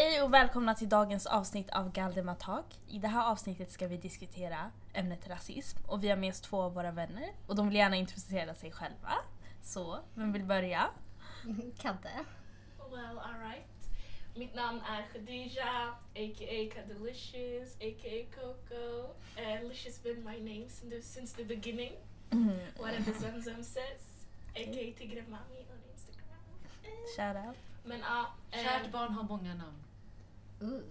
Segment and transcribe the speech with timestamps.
[0.00, 2.64] Hej och välkomna till dagens avsnitt av Galdema Talk.
[2.88, 6.62] I det här avsnittet ska vi diskutera ämnet rasism och vi har med oss två
[6.62, 9.12] av våra vänner och de vill gärna introducera sig själva.
[9.62, 10.88] Så, vem vill börja?
[11.78, 12.10] Kadde.
[12.90, 13.90] Well, alright.
[14.34, 16.74] Mitt namn är Khadija, a.k.a.
[16.74, 18.26] Kadalicious, a.k.a.
[18.34, 19.08] Coco.
[19.36, 21.92] And Licious been my name since the, since the beginning.
[22.78, 24.26] Whatever Zamzam says.
[24.54, 24.98] A.k.a.
[24.98, 26.38] Tigre Mami on Instagram.
[27.16, 27.56] Shout out.
[27.84, 29.87] Men eh, Kärt barn har många namn.
[30.60, 30.82] Uh.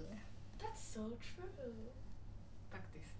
[0.60, 1.02] that's so
[1.36, 1.74] true.
[2.72, 3.14] Faktiskt.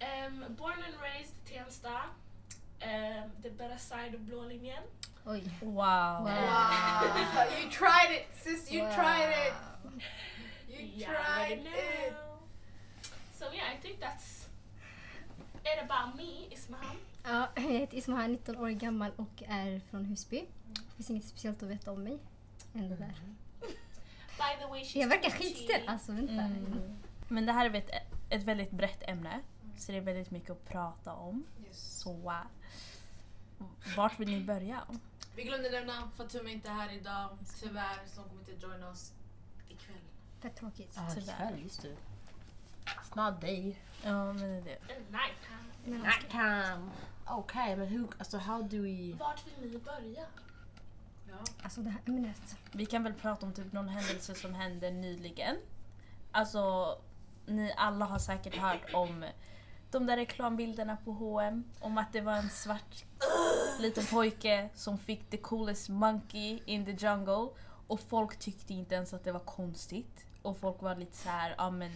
[0.00, 2.00] Um, born and raised Tensta.
[2.82, 4.82] Um, the better side of blå linjen.
[5.26, 5.42] Oj.
[5.62, 6.24] Wow.
[6.24, 7.04] Wow.
[7.62, 8.94] you tried it sis, you Wow.
[8.94, 9.54] tried it!
[10.68, 12.14] You Yeah, tried it!
[13.38, 14.48] So yeah, I think that's
[15.64, 16.96] it about me, Ismahan.
[17.24, 20.44] Ja, jag heter Ismaha, 19 år gammal och är från Husby.
[20.74, 22.18] Det finns inget speciellt att veta om mig.
[22.74, 23.14] Än där.
[24.42, 25.36] By the way, she's Jag verkar 20.
[25.38, 25.88] skitstel.
[25.88, 26.32] Alltså vänta.
[26.32, 26.98] Mm.
[27.28, 27.90] Men det här är ett,
[28.30, 29.40] ett väldigt brett ämne,
[29.78, 31.44] så det är väldigt mycket att prata om.
[31.66, 31.98] Yes.
[32.00, 32.32] Så
[33.96, 34.82] vart vill ni börja?
[35.36, 39.12] Vi glömde nämna Fatuma är inte här idag, tyvärr, så hon kommer inte joina oss
[39.68, 39.96] ikväll.
[40.40, 40.92] Fett tråkigt.
[40.96, 41.34] Ja, Tyvärr.
[41.34, 41.96] ikväll, just det.
[42.84, 43.78] It's not day.
[44.02, 44.78] Ja, men det är det.
[46.00, 46.90] Night time.
[47.26, 49.16] Okej, men hur, alltså how do we...
[49.18, 50.26] Vart vill ni börja?
[51.32, 51.44] Ja.
[51.62, 52.56] alltså det här ämnet.
[52.72, 55.56] Vi kan väl prata om typ någon händelse som hände nyligen.
[56.32, 56.96] Alltså,
[57.46, 59.24] ni alla har säkert hört om
[59.90, 63.04] de där reklambilderna på H&M om att det var en svart
[63.80, 67.48] liten pojke som fick the coolest monkey in the jungle
[67.86, 71.54] och folk tyckte inte ens att det var konstigt och folk var lite så här,
[71.58, 71.92] ja men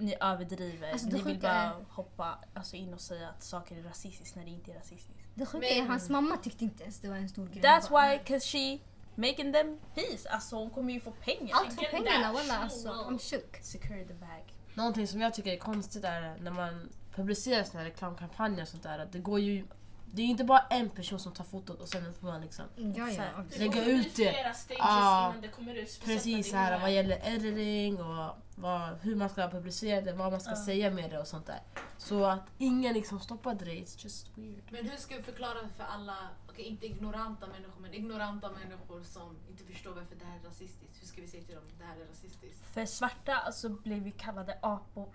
[0.00, 3.76] ni överdriver, Alltså, det ni vill bara är- hoppa alltså, in och säga att saker
[3.76, 5.24] är rasistiskt när det inte är rasistiskt.
[5.34, 7.62] Det sjuka Men- är hans mamma tyckte inte ens det var en stor grej.
[7.62, 8.78] That's bara, why, cause she
[9.14, 10.28] making them peace.
[10.28, 11.56] Alltså hon kommer ju få pengar.
[11.56, 12.88] Allt för pengarna walla alltså.
[12.88, 13.56] I'm shook.
[13.62, 14.54] Secure the bag.
[14.74, 18.82] Någonting som jag tycker är konstigt är när man publicerar såna här reklamkampanjer och sånt
[18.82, 18.98] där.
[18.98, 19.66] Att det går ju...
[20.12, 22.64] Det är ju inte bara en person som tar fotot och sen får man liksom...
[22.76, 23.08] Ja, ja.
[23.08, 23.28] Exakt.
[23.38, 23.50] absolut.
[23.52, 24.32] Det Lägga kommer bli ut det.
[24.32, 26.00] flera stages Ja, innan det kommer ut.
[26.04, 30.30] Precis det här är- vad gäller editing och vad, hur man ska publicera det, vad
[30.32, 30.64] man ska Ja.
[30.64, 31.60] säga med det och sånt där.
[31.98, 34.62] Så att ingen liksom stoppade det, it's just weird.
[34.70, 36.16] Men hur ska vi förklara för alla,
[36.48, 41.02] okej inte ignoranta människor, men ignoranta människor som inte förstår varför det här är rasistiskt.
[41.02, 42.66] Hur ska vi säga till dem att det här är rasistiskt?
[42.66, 45.08] För svarta alltså blev ju kallade apor.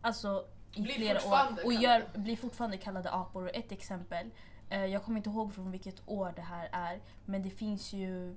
[0.00, 1.64] Alltså i Blir flera år.
[1.64, 3.42] Och gör, blir fortfarande kallade apor.
[3.44, 4.30] Och ett exempel,
[4.70, 7.00] eh, jag kommer inte ihåg från vilket år det här är.
[7.24, 8.32] Men det finns ju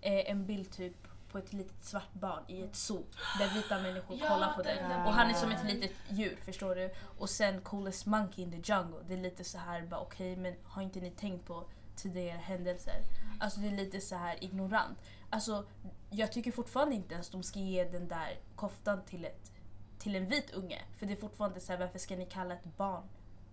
[0.00, 0.96] eh, en bild typ
[1.32, 3.04] på ett litet svart barn i ett zoo.
[3.38, 4.96] Där vita människor Ja, kollar på den det.
[4.96, 6.90] Och han är som ett litet djur, förstår du?
[7.18, 8.98] Och sen coolest monkey in the jungle.
[9.08, 11.64] Det är lite så här bara okej men har inte ni tänkt på
[11.96, 13.04] tidigare händelser?
[13.40, 14.98] Alltså det är lite så här ignorant.
[15.30, 15.64] Alltså
[16.10, 19.52] jag tycker fortfarande inte ens de ska ge den där koftan till, ett,
[19.98, 20.82] till en vit unge.
[20.98, 23.08] För det är fortfarande så här, varför ska ni kalla ett barn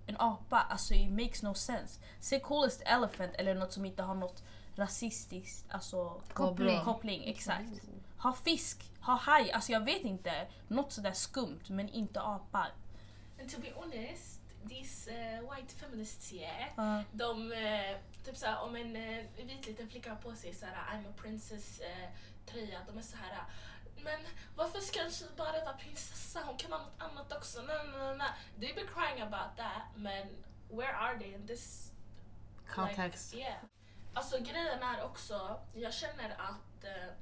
[0.09, 0.59] en apa?
[0.69, 1.99] Alltså it makes no sense.
[2.19, 4.43] Säg coolest elephant eller något som inte har något
[4.79, 6.83] rasistiskt alltså, Koppling.
[6.83, 7.23] koppling.
[7.23, 7.69] Exakt.
[8.17, 10.47] Ha fisk, ha haj, alltså jag vet inte.
[10.67, 12.67] Något sådär skumt men inte apa.
[13.39, 17.03] And to be honest, these uh, white feminists yeah, Ja.
[17.11, 21.09] de, eh, typ såhär om en uh, vit liten flicka har på sig såhär I'm
[21.09, 22.09] a princess eh,
[22.45, 23.43] tröja, de är såhär
[24.03, 24.19] men
[24.55, 26.39] varför ska hon bara vara prinsessa?
[26.45, 27.61] Hon kan vara något annat också.
[27.61, 28.31] Nej, nej, nej, nej.
[28.59, 30.27] They be crying about that, men
[30.69, 31.91] where are they in this
[32.67, 33.33] Context.
[33.33, 33.57] Like, yeah.
[34.13, 37.13] Alltså grejen är också, jag känner att eh,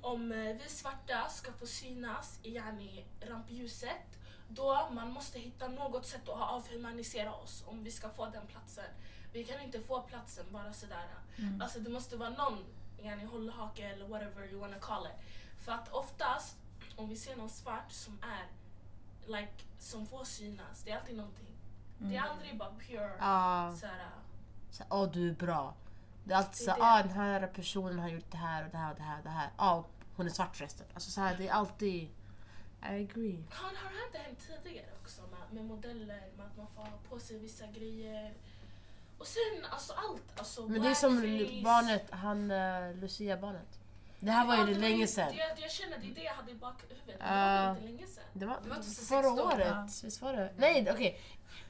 [0.02, 4.18] om eh, vi svarta ska få synas i yani, rampljuset,
[4.48, 8.84] då man måste hitta något sätt att avhumanisera oss om vi ska få den platsen.
[9.32, 11.06] Vi kan inte få platsen bara sådär.
[11.38, 11.60] Mm.
[11.62, 12.64] Alltså det måste vara någon
[13.02, 15.12] yani, hållhake eller whatever you wanna call it.
[15.64, 16.56] För att oftast,
[16.96, 18.46] om vi ser någon svart som är
[19.26, 21.44] like, som får synas, det är alltid någonting.
[21.98, 22.30] Det är Mm.
[22.30, 24.10] aldrig bara pure Ja, såhär,
[24.70, 25.74] så, åh du är bra.
[26.24, 28.90] Det är alltid så ah den här personen har gjort det här och det här
[28.90, 29.50] och det här och det här.
[29.58, 29.84] Ja,
[30.16, 30.86] hon är svart förresten.
[30.94, 32.08] Alltså så här, det är alltid...
[32.82, 33.44] I agree.
[33.50, 36.90] Har, har det inte hänt tidigare också med, med modeller, med att man får ha
[37.08, 38.34] på sig vissa grejer?
[39.18, 41.62] Och sen alltså allt, alltså Men det är som blackface.
[41.64, 43.77] barnet, han uh, Lucia-barnet.
[44.20, 45.32] Det här var Ja, ju det länge sedan.
[45.36, 47.64] Det, jag känner det är det jag hade i bakhuvudet, men det Ja.
[47.66, 48.24] var inte länge sedan.
[48.32, 49.88] Det var, Det var 2016, förra året, ja.
[50.04, 50.52] visst var det?
[50.56, 51.20] Nej okej.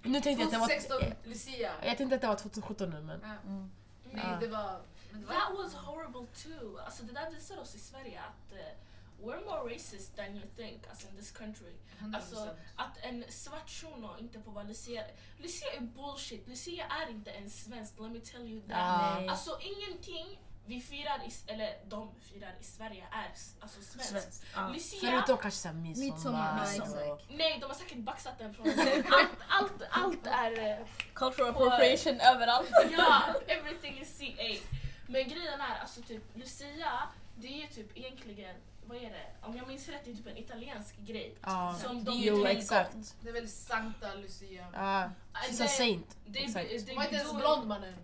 [0.02, 0.66] Nu tänkte jag att det var...
[0.68, 1.72] 2016, Lucia.
[1.84, 3.20] Jag tänkte att det var 2017 nu men...
[3.22, 3.28] Ja.
[3.50, 3.70] Mm.
[4.12, 4.36] Nej, Ja.
[4.40, 4.80] det var...
[5.10, 6.78] Men det var That was horrible too.
[6.78, 10.82] Alltså det där visar oss i Sverige att eh, we're more racist than you think,
[10.90, 11.72] alltså in this country.
[12.00, 12.16] 100%.
[12.16, 15.04] Alltså att en svart shuno inte får vara Lucia.
[15.38, 16.48] Lucia är bullshit.
[16.48, 18.70] Lucia är inte en svensk, let me tell you that.
[18.70, 19.30] Ja.
[19.30, 23.30] Alltså ingenting vi firar, i, eller de firar i Sverige är
[23.60, 24.10] alltså svenskt.
[24.10, 24.42] Svensk.
[24.54, 24.68] Ja.
[24.68, 26.14] Lucia, Förutom kanske såhär midsommar.
[26.14, 27.30] Midsommar, ja, och- exakt.
[27.38, 28.66] nej de har säkert baxat den från
[29.10, 32.70] allt, allt, allt är eh, Cultural appropriation överallt.
[32.96, 34.66] Ja, everything is CA.
[35.06, 36.92] Men grejen är alltså typ Lucia,
[37.36, 38.56] det är ju typ egentligen,
[38.86, 39.26] vad är det?
[39.46, 41.34] Om jag minns rätt, det är typ en italiensk grej.
[41.42, 41.78] Ja.
[41.82, 42.96] Som de Jo exakt.
[43.20, 44.66] Det är väl Sankta Lucia.
[44.72, 45.04] Ja.
[45.04, 45.10] Äh, She's
[45.44, 46.16] a det- saint.
[46.26, 46.68] det- Exakt.
[46.70, 47.94] det- Hon var inte ens blond mannen.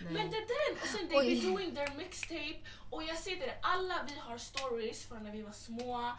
[0.00, 0.82] Men det är den!
[0.82, 1.40] Och sen they Oj.
[1.40, 2.58] be doing their mixtape
[2.90, 6.12] och jag ser det, alla vi har stories från när vi var små.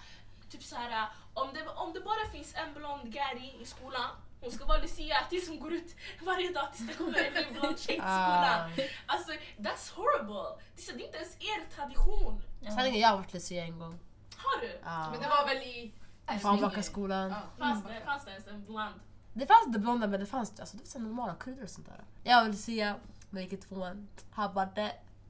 [0.50, 4.10] Typ så här, om det, om det bara finns en blond Gary i skolan,
[4.42, 7.60] hon ska vara Lucia tills hon går ut varje dag tills det kommer en ny
[7.60, 8.60] blond tjej till skolan.
[8.62, 8.70] Ah.
[9.06, 10.64] Alltså that's horrible!
[10.76, 12.42] Det är, så, det är inte ens er tradition.
[12.76, 14.00] Sanningen, jag har varit Lucia en gång.
[14.38, 14.80] Har du?
[14.84, 15.10] Ja.
[15.12, 15.94] Men det var väl i...
[16.42, 17.30] Fanbakaskolan.
[17.30, 17.42] Ja.
[17.58, 19.02] Fanns det, fanns det ens en blond?
[19.34, 21.70] Det fanns det blonda men det fanns alltså, det var så här normala kuddar och
[21.70, 22.04] sånt där.
[22.24, 22.96] Jag och Lucia,
[23.36, 24.08] men gick i tvåan.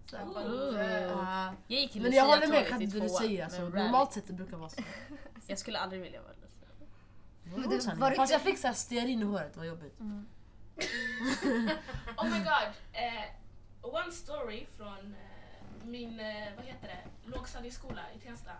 [0.05, 0.81] Så, Ooh.
[0.81, 1.53] ja.
[1.67, 3.45] Jag gick i Men jag håller med, inte tvåan, Lucia.
[3.45, 4.81] Alltså, normalt sett det brukar vara så.
[5.47, 6.67] Jag skulle aldrig vilja vara Lucia.
[7.43, 7.99] Men det Sanningen.
[8.01, 9.99] var det- Fast jag fick så här stearin i håret, det var jobbigt.
[12.17, 12.69] Oh my god.
[12.93, 13.25] Eh,
[13.81, 18.51] one story från eh, min, eh, vad heter det, lågstadieskola i Tensta.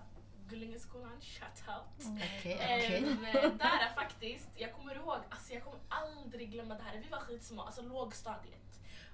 [0.50, 2.18] Gullingeskolan, shout out.
[2.18, 2.98] Okej, okej.
[2.98, 6.98] Ehm, eh, där är faktiskt, jag kommer ihåg, alltså jag kommer aldrig glömma det här.
[7.03, 8.64] Vi var skitsmå, alltså lågstadiet.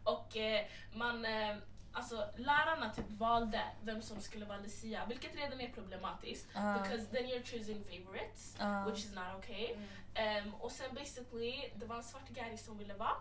[0.04, 1.56] Och eh, man, eh,
[1.92, 6.48] alltså lärarna typ valde vem som skulle vara Lucia, vilket redan är problematiskt.
[6.56, 6.80] Ah.
[6.80, 8.86] Because then you're choosing favorites, Ah.
[8.86, 9.76] which is not okay.
[10.14, 13.16] Ehm, och sen basically, det var en svart Gary som ville vara.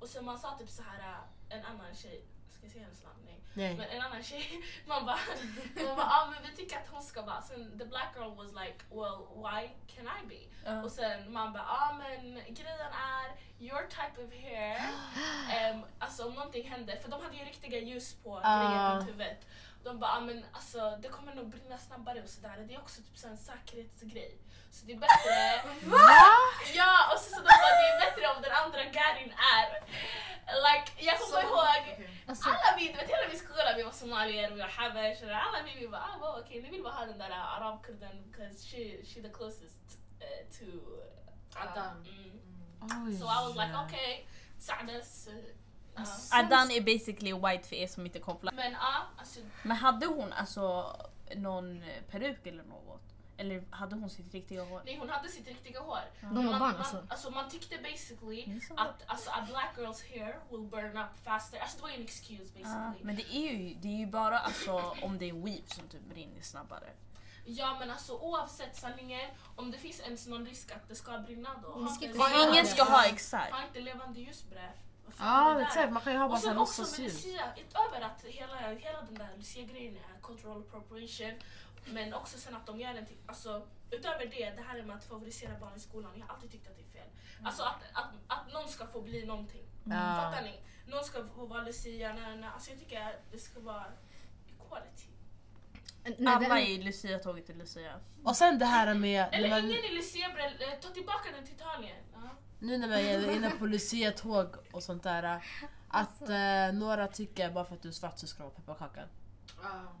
[0.00, 2.24] Och sen man sa typ så här äh, en annan tjej,
[3.56, 3.76] Nej.
[3.76, 5.18] Men en annan tjej, man bara,
[5.86, 7.42] man bara ah, men vi tycker att hon ska vara.
[7.42, 10.70] Sen the black girl was like, well why can I be?
[10.70, 10.82] Ja.
[10.82, 13.26] Och sen man bara, ah men grejen är
[13.60, 14.80] your type of hair.
[15.52, 19.46] Ehm, alltså om någonting händer, för de hade ju riktiga ljus på grejen runt huvudet.
[19.84, 22.64] De bara, ah, men alltså det kommer nog brinna snabbare och sådär.
[22.68, 24.38] Det är också typ så en säkerhetsgrej.
[24.76, 25.34] Så det är bättre...
[26.74, 29.66] Ja, och så, så de bara, det är bättre om den andra Garin är...
[30.66, 32.10] Like, jag kommer Så- ihåg okej.
[32.26, 35.30] Alltså, alla vi, du vet hela min skola, vi var somalier, vi var habash, och
[35.30, 38.56] alla vi, vi bara ah, okej, ni vill bara ha den där uh, arabkurden because
[38.68, 40.66] she, she the closest uh, to
[41.62, 41.96] Adnan.
[41.96, 43.06] Mm.
[43.06, 43.18] Oj.
[43.18, 44.24] So I was like okay,
[44.58, 45.28] Sa'das.
[45.28, 45.34] Uh,
[45.96, 48.52] Alltså, uh, Adan är basically white för er som inte kopplar.
[48.52, 50.96] men ja, alltså Men hade hon alltså
[51.36, 53.13] någon peruk eller något?
[53.36, 54.82] Eller hade hon sitt riktiga hår?
[54.84, 56.00] nej, hon hade sitt riktiga hår.
[56.20, 57.06] de var man, barn man, alltså.
[57.08, 61.58] alltså man tyckte basically att alltså, a black girl's hair will burn up faster.
[61.58, 63.04] Alltså det var ju en excuse Ja, basically.
[63.04, 66.02] men det är ju, det är ju bara alltså, om det är weave som typ
[66.02, 66.90] brinner snabbare.
[67.46, 71.50] Ja men alltså oavsett sanningen, om det finns ens någon risk att det ska brinna
[71.62, 71.86] då.
[71.86, 73.52] Ska inte- ha Ingen ska ha exakt.
[73.52, 74.72] Ha inte levande ljus bre.
[75.06, 77.24] Är Ja exakt, man kan ju ha låtsasljus.
[77.24, 81.32] Lucia, utöver att hela, hela den där Lucia-grejen är cultural appropriation,
[81.86, 85.04] men också sen att de gör den till, alltså utöver det, det här med att
[85.04, 87.10] favorisera barn i skolan, jag har alltid tyckt att det är fel.
[87.44, 89.64] Alltså att, att, att någon ska få bli någonting.
[89.84, 89.90] Ja.
[89.92, 90.60] Fattar ni?
[90.86, 92.50] Någon ska få vara Lucia, nej, nej.
[92.54, 93.84] Alltså jag tycker att det ska vara
[94.48, 95.08] equality.
[96.18, 98.00] När Alla det- i Lucia-tåget är Lucia.
[98.24, 101.44] Och sen det här med, Eller när man, ingen i Lucia, eh, ta tillbaka den
[101.44, 102.04] till Italien.
[102.12, 102.30] Ja.
[102.58, 105.42] Nu när man är inne på Lucia-tåg och sånt där.
[105.88, 109.00] Att eh, några tycker bara för att du är svart så ska du ha pepparkaka.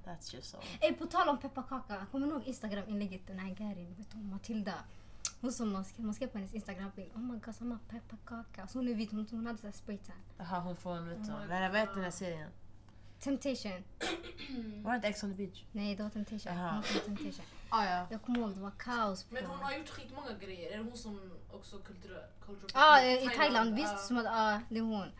[0.04, 0.58] That's just so.
[0.80, 4.74] Ey, på tal om pepparkaka, kommer du ihåg Instagram-inlägget den här Garin, vet du, Matilda?
[5.40, 8.66] Hon som man skrev, man skrev på hennes Instagram-bild, oh my god samma pepparkaka.
[8.66, 10.16] Så hon är vit, hon, hon hade såhär spraytan.
[10.38, 11.32] Jaha hon får en vet du.
[11.32, 11.94] Oh Vad God.
[11.94, 12.50] den här serien?
[13.20, 13.84] Temptation.
[14.82, 15.64] Var det inte Ex on the beach?
[15.72, 16.56] Nej det var Temptation.
[16.56, 17.44] Hon kom Temptation.
[17.68, 18.06] Ah, ja.
[18.10, 19.34] Jag kommer ihåg det var kaos på...
[19.34, 20.72] Men hon har gjort skitmånga grejer.
[20.72, 22.22] Är det hon som också kulturell...
[22.74, 23.34] Ja, appropriate?
[23.34, 24.06] i Thailand, visst.
[24.06, 25.12] Som att, ja, det är hon.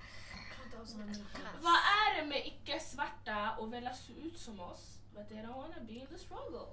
[1.61, 4.99] Vad är det med icke-svarta och vilja se ut som oss?
[5.15, 6.67] But they don't wanna be in the struggle.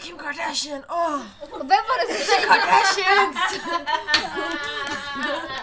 [0.00, 0.84] Kim Kardashian!
[0.88, 1.20] Åh!
[1.40, 2.60] Och vem var det som shadade?
[2.60, 3.36] Kardashians!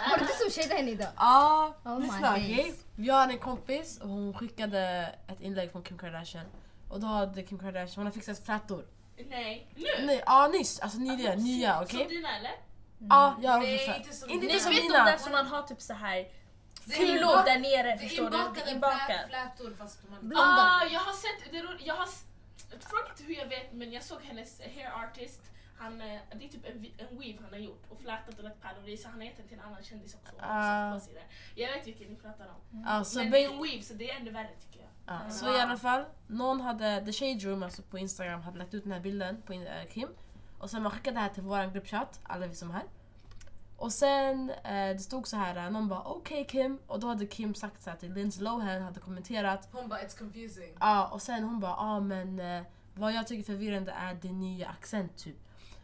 [0.10, 1.08] Var det du som shadade henne idag?
[1.18, 2.38] Ja, Oh my lyssna.
[2.96, 6.46] Jag hade en kompis och hon skickade ett inlägg från Kim Kardashian.
[6.90, 8.86] Och då hade Kim Kardashian, hon har fixat flätor.
[9.30, 10.06] Nej, nu!
[10.06, 12.08] Nej, ja nyss, alltså nya, nya Som okej?
[12.08, 12.56] dina eller?
[13.10, 14.54] Ja, jag har också inte som Inte dina.
[14.54, 15.06] Ni som vet de mina.
[15.06, 16.28] där som man har typ så här
[16.98, 18.38] kulor där nere, förstår du?
[18.56, 20.20] Det är inbakade flätor fast man...
[20.22, 20.46] Blonda.
[20.46, 22.08] Ah, jag har sett, det jag har,
[22.80, 25.42] fråga inte hur jag vet men jag såg hennes hair artist.
[25.78, 28.62] Han, eh, det är typ en, en weave han har gjort och flätat och lagt
[28.62, 30.36] pärlor i så han har gett den till en annan kändis också.
[30.40, 30.92] Ah.
[30.92, 31.24] den.
[31.56, 32.84] Jag vet vilken ni pratar om.
[32.86, 34.90] Ja, så, men det är en weave så det är ännu värre tycker jag.
[35.30, 38.84] Så i alla fall, någon hade, The Shade Room alltså på Instagram hade lagt ut
[38.84, 40.08] den här bilden på eh, Kim.
[40.58, 42.84] Och sen man skickade det här till våran gruppchatt, alla vi som är här.
[43.78, 47.56] Och sen eh, det stod så här, någon bara okej Kim och då hade Kim
[47.56, 50.78] sagt så här till Lindsay Lohan hade kommenterat Hon bara it's confusing.
[50.80, 52.64] Ja, och sen hon bara, ja men eh,
[52.96, 55.38] vad jag tycker förvirrande är din nya accent typ.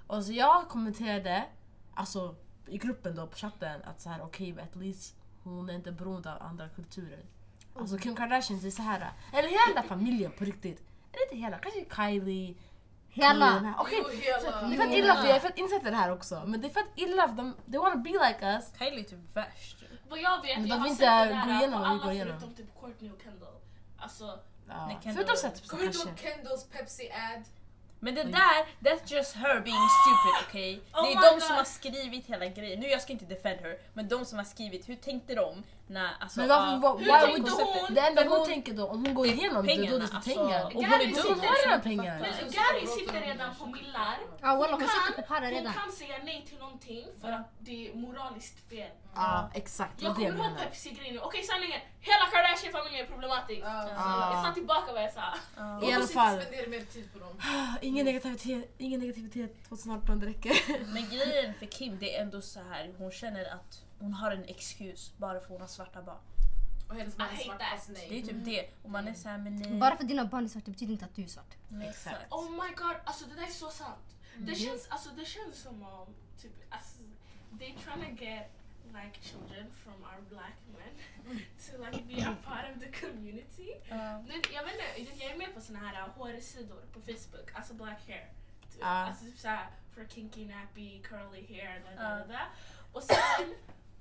[0.07, 1.45] Och så jag kommenterade,
[1.93, 2.35] alltså
[2.67, 5.91] i gruppen då på chatten att så här okej okay, at least hon är inte
[5.91, 7.25] beroende av andra kulturer.
[7.79, 10.83] Alltså Kim Kardashian det är så här, eller hela familjen på riktigt.
[11.13, 12.55] Eller inte hela, kanske Kylie,
[13.09, 13.73] Hela.
[13.77, 14.67] Okej, hela.
[14.67, 16.43] det är fett illa för jag är fett insatt i det här också.
[16.45, 18.65] Men det är fett illa för de, they wanna be like us.
[18.79, 19.83] Kylie är typ värst.
[20.09, 22.79] Vad jag vet, Men jag har vill sett inte det igenom på alla förutom typ
[22.81, 23.55] Courtney och Kendall.
[23.97, 24.99] Alltså, Ja.
[25.03, 27.43] Förutom sett typ så Kommer du ihåg Kendalls Pepsi-ad?
[27.99, 30.81] Men det där, that's just her being stupid okej?
[30.93, 31.43] Oh det är de God.
[31.43, 32.79] som har skrivit hela grejen.
[32.79, 35.63] Nu jag ska inte defend her, men de som har skrivit, hur tänkte de
[36.19, 36.39] alltså...
[36.39, 37.93] Men varför, why, Hur why would hon?
[37.95, 40.29] det enda hon, hon- tänker då, om hon går igenom det, då är det alltså.
[40.35, 40.65] pengar.
[40.65, 42.19] Och hon är dum, sitter- hon har redan pengar.
[42.57, 44.17] Gary sitter redan på millar.
[44.41, 44.89] Ja walla hon kan-
[45.53, 48.89] Hon kan säga nej till någonting för att det är moraliskt fel.
[49.15, 49.99] Ja, exakt.
[49.99, 50.57] Det Jag var kommer ihåg.
[50.57, 51.19] Pepsi-grejen.
[51.23, 53.61] Okej sanningen, hela Kardashian-familjen är problematisk.
[53.65, 54.33] Ja.
[54.33, 55.21] Jag tar tillbaka vad jag sa.
[55.57, 55.61] ja.
[55.63, 56.41] I alla Låt oss fall.
[56.41, 57.41] spendera mer tid på dem.
[57.81, 60.53] Ingen negativitet, ingen negativitet 2018, det räcker.
[60.93, 62.93] Men grejen för Kim, det är ändå så här.
[62.97, 66.17] hon känner att hon har en excuse bara för att hon har svarta barn.
[66.89, 68.23] Och hennes man är svart fast Det är nej.
[68.23, 68.69] typ det.
[68.83, 69.79] Och man är såhär, men nej.
[69.79, 71.55] Bara för att dina barn är svarta betyder inte att du är svart.
[71.67, 72.31] Nej, Exakt.
[72.33, 74.15] Oh my god, alltså det där är så sant.
[74.37, 74.55] Det, Mhm.
[74.55, 76.07] känns, alltså, det känns som om
[76.41, 76.99] typ, alltså,
[77.59, 78.51] they trying to get
[78.93, 80.93] like children from our black men
[81.37, 83.73] to like be a part of the community.
[83.89, 84.21] Ja.
[84.21, 87.73] Nu, jag, vet inte, jag är med på såna här uh, hårsidor på Facebook, alltså
[87.73, 88.33] black hair.
[88.71, 88.87] Typ, Ja.
[88.87, 91.83] Alltså typ såhär for kinky, nappy, curly hair.
[91.97, 92.39] Da, da, da.
[92.91, 93.55] Och sen,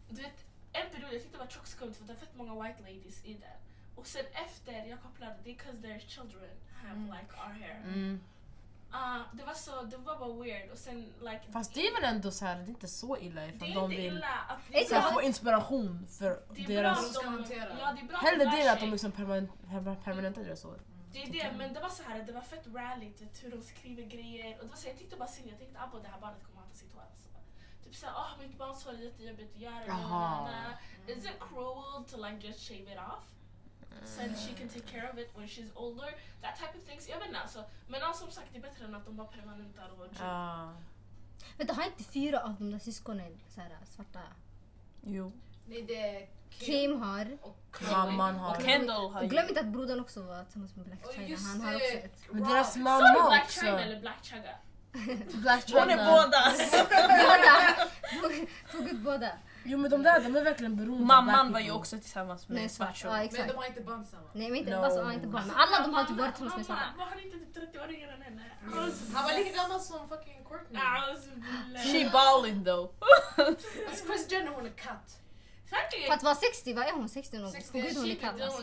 [0.08, 2.62] du vet, en period jag tyckte det var tjockt skumt för det var fett många
[2.62, 3.50] white ladies i den.
[3.96, 6.50] Och sen efter jag kopplade det because their children
[6.82, 7.06] have Mm.
[7.10, 7.82] like our hair.
[7.84, 8.20] Mm.
[8.90, 11.40] Ah, det var så, det var bara weird och sen like...
[11.52, 13.84] Fast det är väl ändå så här, det är inte så illa ifall är de
[13.92, 15.02] inte vill illa att så Ja.
[15.14, 17.12] få inspiration för det är deras...
[17.14, 17.76] ska att hantera.
[17.80, 20.42] Ja, det är bra Hellre att de det lär att de liksom permanent, perma- permanentar
[20.44, 20.80] deras hår.
[21.12, 23.62] Det är det, men det var så här, det var fett rallyt vet, hur de
[23.62, 24.56] skriver grejer.
[24.58, 26.60] Och det var så, jag tyckte bara synd, jag tänkte abo det här barnet kommer
[26.60, 27.00] hata sitt hår.
[27.02, 27.28] Alltså.
[27.86, 29.86] Typ såhär, oh, mitt barns hår är jättejobbigt att göra.
[29.86, 30.50] Jaha.
[30.50, 31.12] na.
[31.12, 33.24] Is it cruel to like just shave it off?
[34.04, 36.14] Sen she can take care of it when she's older.
[36.42, 37.08] That type of things.
[37.08, 37.64] Jag vet inte alltså.
[37.88, 40.72] Men ja, som sagt det är bättre än att de bara permanentar och Ja.
[41.56, 44.20] Vänta, har inte fyra av de där syskonen så här, svarta?
[45.00, 45.32] Jo.
[45.66, 47.38] Nej, det är Kim Kim har.
[47.90, 48.56] Mamman har...
[48.56, 51.28] Och Kendall har Och glöm inte att brodern också var tillsammans med Black China.
[51.28, 52.22] just Han har också ett.
[52.30, 53.60] Men deras Sa du mamma Black också.
[53.60, 54.56] China eller Black Chugga?
[55.32, 56.52] Black Hon är båda!
[57.08, 57.88] Båda!
[58.72, 59.30] Tog ut båda.
[59.64, 62.70] Jo men de där de är verkligen beroende Mamman var ju också tillsammans Nej, med
[62.70, 62.88] svart.
[62.96, 63.08] Svartsho.
[63.08, 63.48] Ja, Men exakt.
[63.48, 64.30] de har inte barn tillsammans.
[64.34, 64.84] Nej, men inte, No.
[64.84, 65.42] alltså, inte barn.
[65.46, 66.78] Men alla de har typ varit tillsammans med.
[66.78, 68.42] Mamma, Var han inte typ 30 år yngre än henne?
[69.14, 70.82] Han var lika gammal som fucking Courtney.
[71.92, 72.90] She balling though.
[73.88, 75.18] Alltså Chris Jenner hon är katt.
[76.06, 77.08] För att vara 60, vad är hon?
[77.08, 77.52] 60 nog?
[77.52, 78.62] 60, Åh gud hon är katt alltså.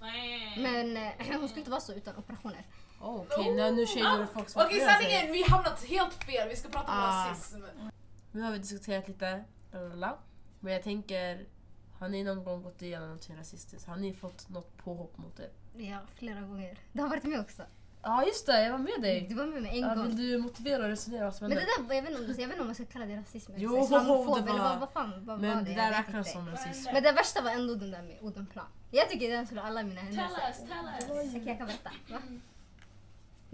[0.00, 0.62] Men...
[0.62, 2.66] Men eh, hon skulle inte vara så utan operationer.
[3.04, 5.04] Oh, Okej, nu, nu shadear du folk som Okej opererar sig.
[5.10, 6.48] sanningen, vi har hamnat helt fel.
[6.48, 7.30] Vi ska prata om Ah.
[7.30, 7.62] rasism.
[8.32, 10.16] Nu har vi diskuterat lite, lalala.
[10.60, 11.46] men jag tänker,
[11.98, 13.88] har ni någon gång gått igenom någonting rasistiskt?
[13.88, 15.50] Har ni fått något påhopp mot er?
[15.76, 16.78] Ja, flera gånger.
[16.92, 17.62] Du har varit med också.
[18.06, 19.26] Ja just det, jag var med dig.
[19.28, 20.06] Du var med mig en Ja, gång.
[20.06, 21.88] vill du motivera och resonera vad som Men det hände?
[21.88, 23.64] där, jag vet inte om, jag vet inte om man ska kalla det rasism eller
[23.64, 25.64] Jo, islamofob det eller var- vad, vad fan vad var Men det?
[25.64, 26.90] det Jag där räknas som rasism.
[26.92, 28.66] Men det värsta var ändå den där med Odenplan.
[28.90, 30.48] Jag tycker den skulle alla mina Tell händelser.
[30.48, 31.28] us, tell us.
[31.34, 31.90] Okej, jag kan berätta.
[32.10, 32.18] Va?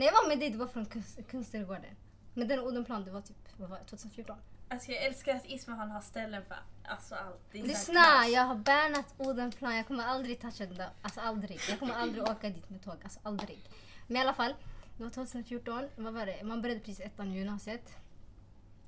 [0.00, 1.96] När jag var med dig, du var från Kunst, Kungsträdgården.
[2.34, 4.36] Men den Odenplan, det var typ vad var det, 2014.
[4.68, 7.54] Alltså jag älskar att Ismahan har ställen för alltså allt.
[7.54, 9.76] Lyssna, jag har bannat Odenplan.
[9.76, 10.88] Jag kommer aldrig toucha den där.
[11.02, 11.60] Alltså aldrig.
[11.70, 12.94] Jag kommer aldrig åka dit med tåg.
[13.04, 13.58] Alltså aldrig.
[14.06, 14.54] Men i alla fall,
[14.96, 15.88] det var 2014.
[15.96, 16.44] Vad var det?
[16.44, 17.96] Man började precis ettan i gymnasiet.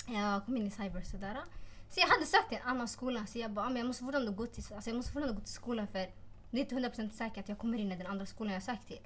[0.07, 1.37] Jag kom in i cyber sådär.
[1.91, 3.27] Så jag hade sökt till en annan skola.
[3.27, 5.45] Så jag bara, "Ah, men jag måste fortfarande gå till, alltså jag måste fortfarande gå
[5.45, 5.99] till skolan för
[6.51, 8.87] det är inte 100% säkert att jag kommer in i den andra skolan jag sökt
[8.87, 9.01] till.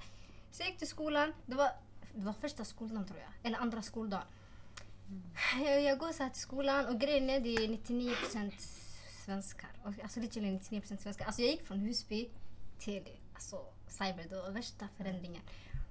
[0.50, 1.32] Så jag gick till skolan.
[1.46, 1.70] Det var,
[2.16, 3.30] det var första skoldagen tror jag.
[3.42, 4.26] Eller andra skoldagen.
[5.08, 5.64] Mm.
[5.64, 8.52] Jag, jag går så här till skolan och grejen är det är 99%
[9.25, 9.70] svenskar.
[9.82, 11.26] Och, alltså literally 99% svenskar.
[11.26, 12.28] Alltså jag gick från Husby
[12.78, 14.26] till alltså, cyber.
[14.30, 15.42] då, var värsta förändringen.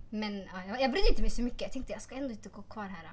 [0.10, 1.62] Men ja, jag, jag brydde inte mig så mycket.
[1.62, 3.12] Jag tänkte jag ska ändå inte gå kvar här.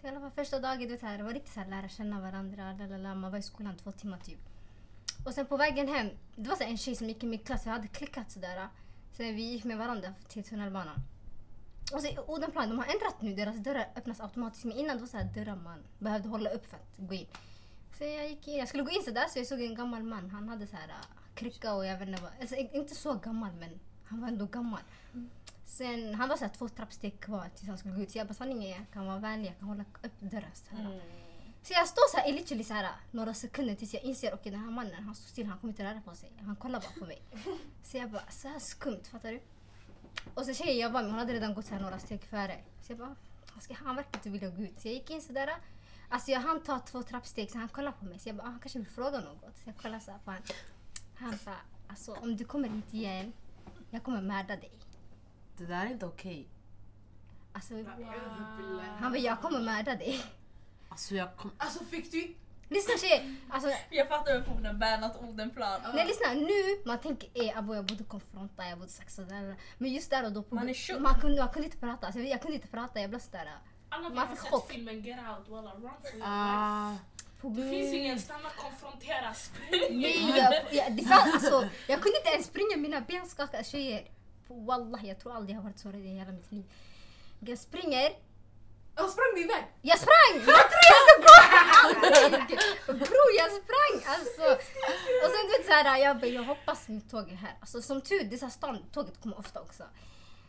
[0.00, 1.88] Så i alla fall första dagen, du vet, här, det var riktigt så här, lära
[1.88, 2.72] känna varandra.
[2.72, 3.14] Lalala.
[3.14, 4.38] Man var i skolan två timmar typ.
[5.26, 7.66] Och sen på vägen hem, det var så en tjej som gick i min klass.
[7.66, 8.68] Vi hade klickat sådär.
[9.12, 11.00] Sen vi gick med varandra till tunnelbanan.
[11.92, 13.34] Och så i Odenplan, de har ändrat nu.
[13.34, 14.64] Deras dörrar öppnas automatiskt.
[14.64, 17.26] Men innan det var så här dörrar man behövde hålla upp för att gå in.
[17.98, 18.56] Så jag gick in.
[18.56, 20.30] Jag skulle gå in sådär så jag såg en gammal man.
[20.30, 20.94] Han hade så här äh,
[21.34, 22.30] krycka och jag vet inte vad.
[22.40, 24.80] Alltså, inte så gammal men han var ändå gammal.
[25.64, 28.10] Sen, han var så här två trappsteg kvar tills han skulle gå ut.
[28.10, 31.00] Så jag bara sanningen jag kan vara vänlig, jag kan hålla upp dörren så här.
[31.62, 34.60] Så jag står så här literally så här, några sekunder tills jag inser okej den
[34.60, 36.32] här mannen han står still, han kommer inte röra på sig.
[36.40, 37.22] Han kollar bara på mig.
[37.82, 39.40] Så jag bara, så här skumt, fattar du?
[40.34, 42.58] Och så tjejen jag var med hon hade redan gått så här några steg före.
[42.82, 43.16] Så jag bara,
[43.54, 44.80] "Vad ska, han verkar inte vilja gå ut.
[44.80, 45.50] Så jag gick in sådär.
[46.08, 48.18] Alltså jag hann ta två trappsteg så han kollade på mig.
[48.18, 49.58] Så jag bara, ah, han kanske vill fråga något.
[49.58, 50.42] Så jag kollade så här på honom.
[51.16, 51.56] Han bara,
[51.88, 53.32] alltså om du kommer hit igen,
[53.90, 54.72] jag kommer mörda dig.
[55.56, 56.48] Det där är inte okej.
[57.52, 58.82] Alltså, Wow.
[58.98, 60.24] han bara, jag kommer mörda dig.
[60.88, 61.50] Alltså jag kom...
[61.58, 62.34] Alltså fick du
[62.68, 65.80] Lyssna tjejer, alltså Jag fattar varför hon har bannat Odenplan.
[65.94, 69.56] Nej lyssna nu, man tänker eh, abo, jag borde konfronta, jag borde sagt sådär.
[69.78, 71.00] Men just där och då, på, Man är tjock.
[71.00, 72.06] man, kunde, man kunde inte prata.
[72.06, 73.48] Alltså, jag kunde inte prata, jag blev sådär.
[73.88, 74.70] Alla Man har fick sett chock.
[74.70, 76.24] filmen Get Out, walla run for your life.
[76.28, 76.92] Ah,
[77.42, 80.00] Det finns ingen stanna, konfrontera, spring!
[80.00, 83.64] Nej, jag, jag, det fanns, alltså, jag kunde inte ens springa, mina ben skakade.
[83.64, 84.08] Tjejer,
[84.48, 86.64] wallah jag tror aldrig jag har varit så rädd i hela mitt liv.
[87.40, 88.12] Jag springer,
[88.96, 89.64] Jag sprang du iväg?
[89.82, 90.32] jag sprang!
[90.34, 91.35] Jag tror jag ska gå!
[91.84, 92.58] Aldrig!
[92.86, 94.46] Bror jag sprang alltså!
[95.24, 97.56] Och sen du vet såhär, jag bara, jag hoppas mitt tåg är här.
[97.60, 99.84] Alltså som tur, det är stan, tåget kommer ofta också.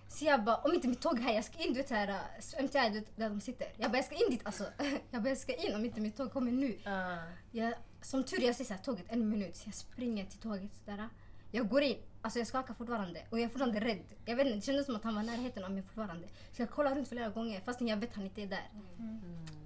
[0.10, 2.90] Så jag bara, om inte mitt tåg är här, jag ska in du vet såhär,
[2.90, 3.68] du vet, där de sitter.
[3.78, 4.64] Jag bara, jag ska in dit alltså.
[5.12, 6.78] Jag bara, jag ska in om inte mitt tåg kommer nu.
[6.86, 7.18] ah.
[7.52, 10.72] Jag, som tur jag ser så här, tåget en minut, så jag springer till tåget
[10.86, 11.10] där.
[11.52, 14.04] Jag går in, alltså jag skakar fortfarande och jag är fortfarande rädd.
[14.26, 16.28] Jag vet inte, det kändes som att han var i närheten av mig fortfarande.
[16.52, 18.70] Så jag kollar runt flera gånger fastän jag vet att han inte är där.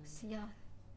[0.05, 0.49] Så jag,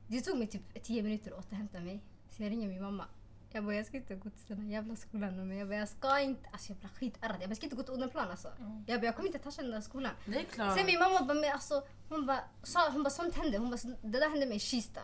[0.07, 2.01] det tog mig typ 10 minuter att återhämta mig.
[2.31, 3.05] Så jag ringer min mamma.
[3.53, 5.89] Jag bara, jag ska inte gå till den här jävla skolan men jag bara, jag
[5.89, 6.49] ska inte.
[6.53, 7.33] Alltså jag blev skitärrad.
[7.35, 8.49] Jag bara, jag ska inte gå till Odenplan alltså.
[8.87, 10.13] Jag bara, jag kommer inte toucha den där skolan.
[10.27, 10.77] Det är klart.
[10.77, 13.59] Sen min mamma bara, men alltså, hon bara, sa, hon bara sånt hände.
[13.59, 15.01] Hon bara, "Så- det där hände mig i Kista.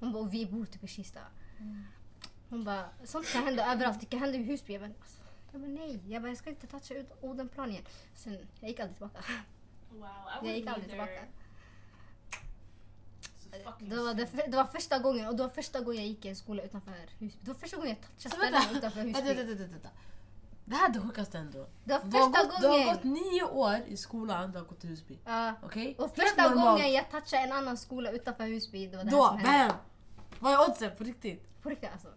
[0.00, 1.20] Hon bara, och vi bor typ i Kista.
[2.48, 4.00] Hon bara, sånt kan hända överallt.
[4.00, 4.72] Det kan hända i Husby.
[4.72, 6.00] Jag bara, alltså, jag bara nej.
[6.08, 7.84] Jag bara, jag ska inte toucha ut Odenplan igen.
[8.14, 9.24] Sen, jag gick aldrig tillbaka.
[9.90, 10.02] Wow,
[10.42, 11.06] I Jag gick aldrig either.
[11.06, 11.26] tillbaka.
[13.50, 16.28] Det var, det, det var första gången och det var första gången jag gick i
[16.28, 17.38] en skola utanför Husby.
[17.40, 19.22] Det var första gången jag touchade ställen utanför Husby.
[19.22, 19.88] vänta, vänta, vänta.
[20.64, 21.66] Det här är det sjukaste ändå.
[21.84, 22.94] Det var Du har, första gått, du har gången.
[22.94, 25.18] gått nio år i skolan, du har gått till Husby.
[25.24, 25.54] Ja.
[25.62, 25.94] Okej?
[25.98, 29.16] Och Helt första gången jag touchade en annan skola utanför Husby, det var det här
[29.16, 29.74] Då, som hände.
[29.74, 29.78] bam!
[30.40, 31.62] Vad är oddsen på riktigt?
[31.62, 32.08] På riktigt alltså.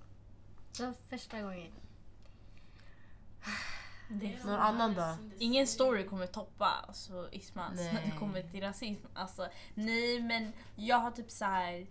[0.78, 1.72] Det var första gången.
[4.46, 5.16] Någon annan då?
[5.40, 9.08] Ingen story kommer toppa alltså, Ismans när det kommer till rasism.
[9.14, 11.88] Alltså, nej men jag har typ så här.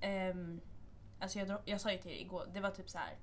[0.00, 0.60] ehm,
[1.20, 3.16] alltså jag, jag sa ju till er igår, det var typ så här.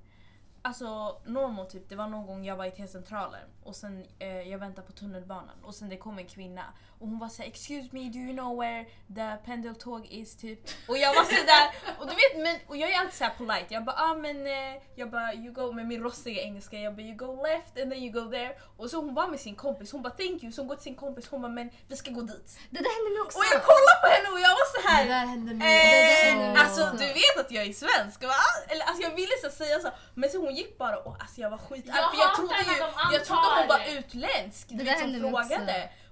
[0.61, 4.59] Alltså normal typ, det var någon gång jag var i T-centralen och sen eh, jag
[4.59, 6.63] väntade på tunnelbanan och sen det kom en kvinna
[6.99, 8.85] och hon var såhär “excuse me, do you know where
[9.15, 10.59] the pendeltåg is?” typ.
[10.87, 11.65] Och jag var sådär,
[11.99, 14.81] och du vet men, och jag är alltid såhär polite, jag bara ah men, eh,
[14.95, 17.99] jag bara you go med min rostiga engelska, jag bara you go left and then
[18.03, 18.51] you go there.
[18.77, 20.83] Och så hon var med sin kompis, hon bara thank you, så hon går till
[20.83, 22.59] sin kompis, hon bara men vi ska gå dit.
[22.69, 23.37] Det där hände mig också.
[23.39, 25.05] Och jag kollade på henne och jag var så Det här.
[25.07, 26.63] där hände Eh, mig också.
[26.63, 28.33] alltså du vet att jag är svensk va?
[28.67, 31.49] Eller alltså jag ville så säga så men så hon gick bara och alltså jag
[31.49, 32.75] var skitarg Jag jag trodde ju,
[33.15, 35.49] jag trodde hon var utländsk, Det där hände mig också.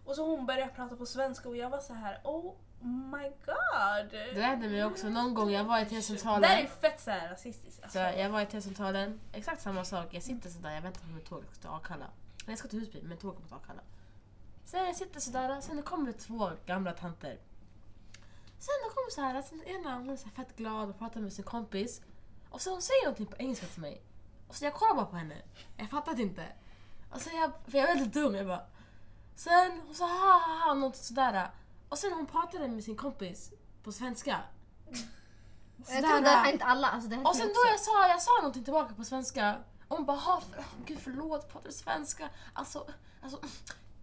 [0.07, 4.11] Och så hon började prata på svenska och jag var så här oh my god.
[4.11, 5.09] Det hände mig också.
[5.09, 6.67] Någon gång jag var i Det där är T-centralen.
[6.67, 7.83] fett så här rasistiskt.
[7.83, 7.99] Alltså.
[7.99, 10.07] Så jag var i T-centralen, exakt samma sak.
[10.11, 12.05] Jag sitter sådär, jag väntar på mitt tåg, till Akalla.
[12.05, 13.81] Nej jag ska till Husby, men tåget på Akalla.
[14.65, 17.39] Sen jag sitter sådär, sen det kommer två gamla tanter.
[18.59, 21.19] Sen de kommer så här, sen ena hon är så här fett glad och pratar
[21.19, 22.01] med sin kompis.
[22.49, 24.01] Och så hon säger någonting på engelska till mig.
[24.47, 25.35] Och så jag kollar bara på henne.
[25.77, 26.45] Jag fattar inte.
[27.11, 28.65] Och så jag, för jag är väldigt dum, jag bara.
[29.37, 31.49] Sen hon sa ha ha ha något sådär.
[31.89, 33.51] Och sen hon pratade med sin kompis
[33.83, 34.39] på svenska.
[35.77, 36.87] Jag tror det har inte alla.
[36.87, 39.55] Alltså, det hänt Och sen då jag sa, jag sa någonting tillbaka på svenska.
[39.87, 42.29] Och hon bara, "Ha, för, oh, gud förlåt, pratar du svenska?
[42.53, 42.87] Alltså,
[43.23, 43.39] alltså,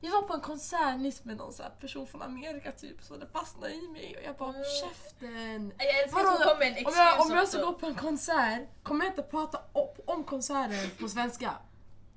[0.00, 3.16] vi var på en konsert nyss med någon så här person från Amerika typ, så
[3.16, 4.16] det fastnade i mig.
[4.18, 5.72] Och jag bara, käften!
[5.78, 6.50] Jag älskar att Vadå?
[6.86, 10.24] Om jag, om jag ska gå på en konsert, kommer jag inte prata om, om
[10.24, 11.54] konserten på svenska?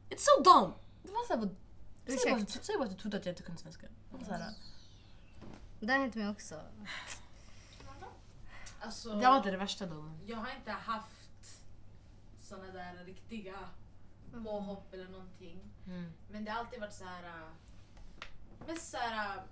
[0.09, 0.73] It's so dumb!
[1.03, 1.49] Det var såhär,
[2.07, 2.65] säg bara, Ursäkt.
[2.65, 3.87] säg bara att du trodde att jag inte kunde svenska.
[4.11, 4.53] Det var så här,
[5.79, 6.61] Det har hänt mig också.
[8.79, 10.01] Alltså, det var inte det värsta då.
[10.01, 11.59] men- jag har inte haft
[12.39, 13.69] såna där riktiga
[14.43, 15.59] påhopp eller någonting.
[15.87, 16.11] Mm.
[16.31, 17.23] Men det har alltid varit så här.
[17.23, 19.43] äh, Mest så här äh,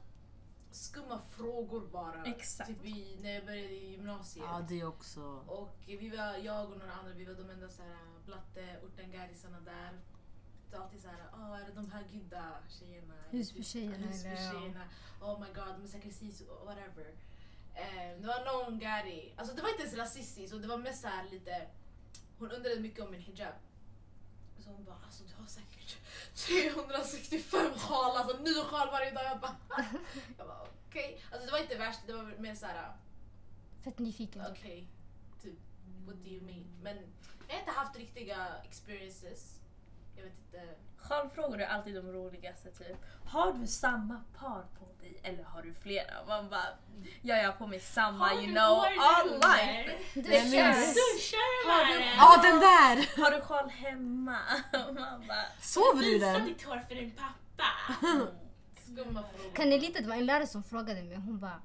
[0.71, 2.23] skumma frågor bara.
[2.25, 2.69] Exakt.
[2.69, 4.45] Typ i, när jag började i gymnasiet.
[4.49, 5.21] Ja, det också.
[5.47, 9.59] Och vi var, jag och några andra, vi var de enda så här blatte ortengarisarna
[9.59, 9.99] där.
[10.75, 13.13] Var alltid så här, oh, är det de här gudda tjejerna?
[13.29, 14.07] Husbytjejerna, ja.
[14.07, 14.83] Husbytjejerna.
[15.21, 17.13] Oh my god, de är säkert cis, whatever.
[17.73, 21.01] Eh, det var någon gari, alltså det var inte ens rasistiskt och det var mest
[21.01, 21.67] så här lite,
[22.39, 23.53] hon undrade mycket om min hijab.
[24.59, 25.97] Så hon bara, alltså du har säkert
[26.35, 29.23] 365 sjal, alltså ny sjal varje dag.
[29.23, 29.55] Jag bara,
[30.37, 31.21] jag bara okej.
[31.31, 32.93] Alltså det var inte värst, det var mer så här.
[33.83, 34.45] Fett nyfiken.
[34.45, 34.51] typ.
[34.51, 34.87] Okej,
[35.43, 35.59] typ
[36.05, 36.65] what do you mean?
[36.81, 36.97] Men
[37.47, 39.54] jag har inte haft riktiga experiences.
[40.15, 40.61] Jag vet inte.
[40.97, 42.97] Sjalfrågor är alltid de roligaste typ.
[43.25, 46.25] Har du samma par på dig eller har du flera?
[46.27, 46.65] Man bara,
[47.21, 49.97] ja jag har på mig samma Har you du know all där life.
[50.13, 50.65] Du kör!
[50.73, 50.95] minst.
[50.95, 52.17] Du kör Har med du- den!
[52.17, 53.23] Ja, den där!
[53.23, 54.39] Har du sjal hemma?
[54.73, 56.45] Man bara, Sover du i Visa den?
[56.45, 57.65] ditt hår för din pappa.
[58.83, 59.55] Skumma frågor.
[59.55, 60.01] Kan ni lita?
[60.01, 61.15] Det var en lärare som frågade mig.
[61.17, 61.61] Hon bara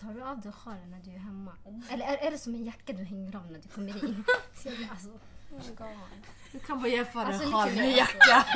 [0.00, 1.52] Tar du av dig sjalen när du är hemma?
[1.90, 4.24] Eller är, är det som en jacka du hänger av när du kommer in?
[4.54, 5.14] Så jag bara, alltså, oh.
[6.52, 8.46] Du kan bara jämföra Alltså, en sjal med en jacka.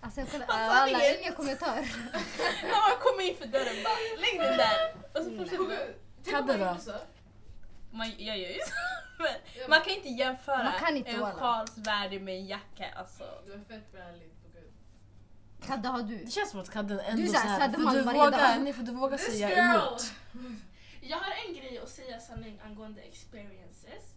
[0.00, 1.74] Alltså jag kollar, sa alla, ingen kommentar.
[2.62, 4.94] när man kommer in för dörren bara, lägg den där.
[5.14, 5.94] Och så fortsätter.
[6.24, 6.76] Tänk Kadde då?
[7.90, 8.74] Man, jag gör ju så.
[9.60, 12.86] Men man kan inte jämföra Man kan inte en sjals värde med en jacka.
[12.96, 13.24] Alltså.
[13.46, 14.72] Det var fett gud.
[15.66, 16.16] Kadda har du?
[16.16, 18.82] Det känns som att Kadden Du ändå är så här för du vågar, nej, för
[18.82, 19.76] du vågar This säga girl!
[19.76, 20.12] emot.
[21.00, 24.14] Jag har en grej att säga sanning angående experiences.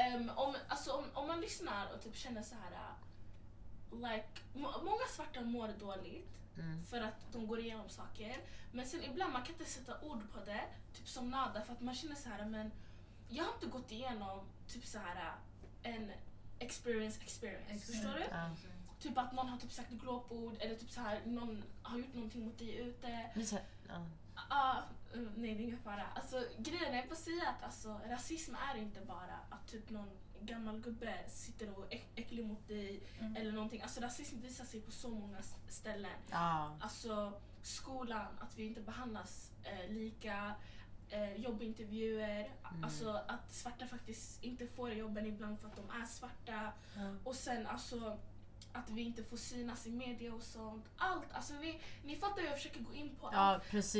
[0.00, 2.70] Ehm, om, alltså, om, om man lyssnar och typ känner så här.
[2.72, 6.84] uh, Like, må- många svarta mår dåligt Mm.
[6.84, 8.36] för att de går igenom saker.
[8.72, 10.60] Men sen ibland man kan inte sätta ord på det,
[10.94, 12.72] typ som nada, för att man känner så här, men
[13.28, 15.32] jag har inte gått igenom typ så här uh,
[15.82, 16.12] en
[16.58, 17.86] experience experience.
[17.92, 18.24] Förstår du?
[18.30, 18.50] Ja.
[19.00, 22.44] Typ att någon har typ sagt glåpord eller typ så här, någon har gjort någonting
[22.44, 23.30] mot dig ute.
[23.44, 23.64] Så här,
[24.50, 24.56] ja.
[24.56, 24.82] Ah,
[25.14, 26.06] mm, nej, det är ingen fara.
[26.14, 30.10] Alltså, grejen är, vill bara säga att alltså, rasism är inte bara att typ någon
[30.40, 33.36] gammal gubbe sitter och är äck- äcklig mot dig Mm.
[33.36, 33.82] eller någonting.
[33.82, 36.18] Alltså, rasism visar sig på så många ställen.
[36.30, 36.76] Ja.
[36.80, 40.54] Alltså skolan, att vi inte behandlas eh, lika.
[41.12, 42.84] Eh, jobbintervjuer, Mm.
[42.84, 46.72] alltså att svarta faktiskt inte får jobben ibland för att de är svarta.
[46.96, 47.14] Ja.
[47.24, 48.18] Och sen alltså
[48.72, 50.84] att vi inte får synas i media och sånt.
[50.96, 53.36] Allt, alltså ni, ni fattar hur jag försöker gå in på allt.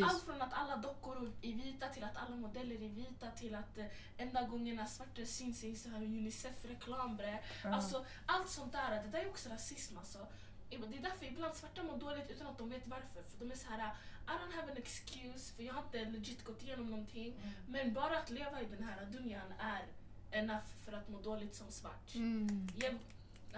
[0.00, 0.06] ja.
[0.11, 3.78] Allt från att alla dockor är vita till att alla modeller är vita till att
[3.78, 7.38] eh, enda gångerna svarta syns i så här Unicef-reklam bre.
[7.64, 10.26] Alltså allt sånt där, det där är också rasism alltså.
[10.70, 13.22] Det är därför ibland svarta mår dåligt utan att de vet varför.
[13.22, 13.94] För de är så här,
[14.26, 17.35] I don't have an excuse för jag har inte legit gått igenom någonting.
[17.68, 19.83] Men bara att leva i den här dunjan är
[20.30, 22.14] enough för att må dåligt som svart.
[22.14, 22.68] Mm.
[22.76, 22.98] Jag,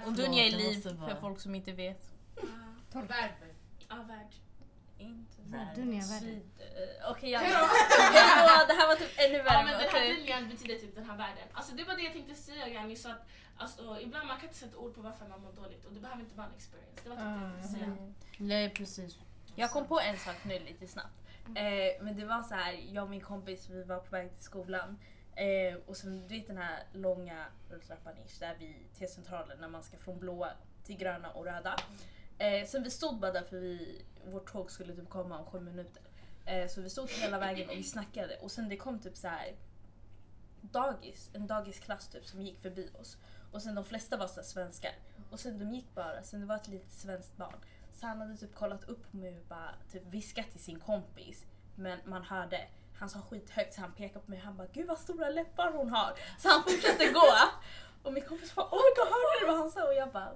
[0.07, 2.11] Och Dunja är liv för folk som inte vet.
[2.92, 3.31] Ja, Värd.
[3.88, 4.33] ja, värld.
[4.98, 5.76] Inte Värld.
[5.76, 6.22] Dunja värld.
[6.22, 7.42] Syd- eh, Okej, jag
[8.68, 9.64] det här var typ ännu Ja värre.
[9.64, 11.44] men den här dunjan betyder typ den här världen.
[11.52, 13.26] Alltså det var det jag tänkte säga Janni, så att
[13.57, 16.20] alltså, ibland man kan inte sätta ord på varför man mår dåligt och det behöver
[16.22, 17.00] inte vara en experience.
[17.05, 17.85] Det var typ det jag tänkte säga.
[17.85, 18.14] Mm.
[18.38, 19.18] Nej, precis.
[19.55, 21.18] Jag kom på en sak nu lite snabbt.
[21.46, 24.44] Eh, men det var så här, jag och min kompis vi var på väg till
[24.44, 24.98] skolan.
[25.35, 29.83] Eh, och sen du vet den här långa rulltrappan ish, där vid T-centralen när man
[29.83, 30.49] ska från blåa
[30.85, 31.77] till gröna och röda.
[32.38, 35.61] Eh, sen vi stod bara där för vi, vårt tåg skulle typ komma om sju
[35.61, 36.03] minuter.
[36.47, 39.29] Eh, så vi stod hela vägen och vi snackade och sen det kom typ så
[39.29, 39.55] här
[40.61, 43.16] dagis, en dagisklass typ som gick förbi oss.
[43.53, 44.92] Och sen de flesta var så svenskar.
[45.31, 47.57] Och sen de gick bara, sen det var ett litet svenskt barn.
[47.92, 51.47] Så han hade typ kollat upp på mig och bara typ viskat till sin kompis.
[51.75, 52.68] Men man hörde,
[53.03, 55.73] han sa skithögt så han pekade på mig och han bara gud vad stora läppar
[55.73, 56.19] hon har.
[56.38, 57.33] Så han fortsatte gå.
[58.03, 59.85] Och min kompis bara oh my god hörde du vad han sa?
[59.85, 60.33] Och jag bara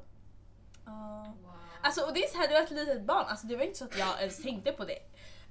[0.84, 1.34] ja.
[1.82, 3.78] Alltså och det är så här, det var ett litet barn, alltså det var inte
[3.78, 4.98] så att jag ens tänkte på det.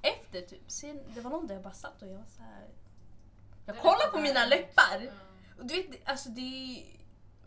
[0.01, 2.67] Efter typ, sen, det var någon där jag bara satt och jag var så här.
[3.65, 5.11] Jag kollade på mina läppar.
[5.59, 6.83] Och du vet, alltså det,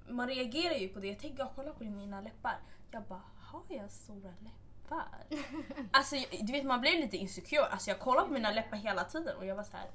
[0.08, 1.06] man reagerar ju på det.
[1.06, 2.58] Jag tänker, jag kollar på mina läppar.
[2.90, 4.67] Jag bara, har jag stora läppar?
[5.92, 7.66] Alltså jag- du vet man blir lite insecure.
[7.66, 9.86] Alltså jag kollar på mina läppar hela tiden och jag var så här.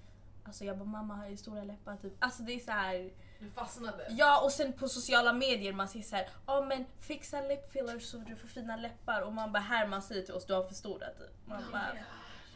[0.45, 2.13] Alltså jag bara, mamma har ju stora läppar typ.
[2.19, 3.11] Alltså det är så här.
[3.39, 4.07] Du fastnade.
[4.09, 8.17] Ja och sen på sociala medier man ser så här, ja men fixa lip så
[8.17, 10.75] du får fina läppar och man bara här man säger till oss du har för
[10.75, 11.31] stora typ.
[11.45, 11.91] Man bara,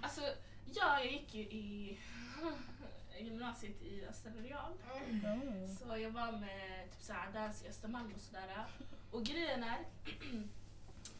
[0.01, 0.21] Alltså,
[0.73, 1.99] ja, jag gick ju i
[3.19, 4.71] gymnasiet i Österreal.
[5.23, 5.67] mm.
[5.75, 8.65] Så jag var med typ såhär dans i Östermalm och sådär.
[9.11, 9.77] Och grejen är,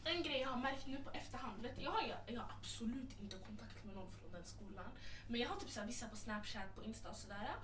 [0.04, 2.52] en grej jag har märkt nu på efterhand, vet, du, jag, har, jag, jag har
[2.58, 4.90] absolut inte kontakt med någon från den skolan.
[5.28, 7.54] Men jag har typ såhär, vissa på snapchat, på insta och sådär.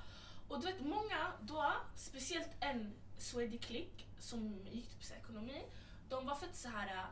[0.48, 5.62] Och du vet många då, speciellt en Swedish klick som gick typ så ekonomi,
[6.08, 7.06] de var fett så här.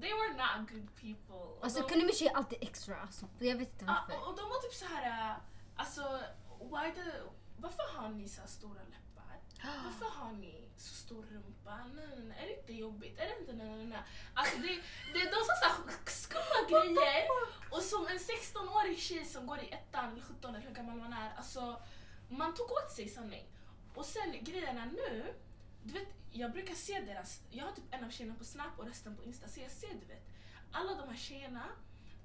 [0.00, 1.62] They were not good people.
[1.64, 3.00] Alltså de- ekonomi är alltid extra.
[3.00, 4.16] Alltså, jag vet inte varför.
[4.22, 5.36] och, och de var typ så här, äh,
[5.76, 6.20] alltså,
[6.60, 7.10] why the,
[7.56, 9.40] varför har ni så stora läppar?
[9.84, 11.78] Varför har ni så stor rumpa?
[11.94, 12.38] Nej, nej.
[12.42, 13.18] Är det inte jobbigt?
[13.18, 14.02] Är det inte nej, nej, nej.
[14.34, 14.68] Alltså det,
[15.14, 17.26] det, de sa så här skumma grejer
[17.70, 21.12] och som en 16-årig tjej som går i ettan eller 17 eller hur gammal man
[21.12, 21.82] är, alltså
[22.28, 23.46] man tog åt sig sanning.
[23.94, 25.34] Och sen grejen är nu,
[25.82, 28.86] du vet jag brukar se deras, jag har typ en av tjejerna på snap och
[28.86, 30.28] resten på insta, så jag ser du vet
[30.72, 31.68] alla de här tjejerna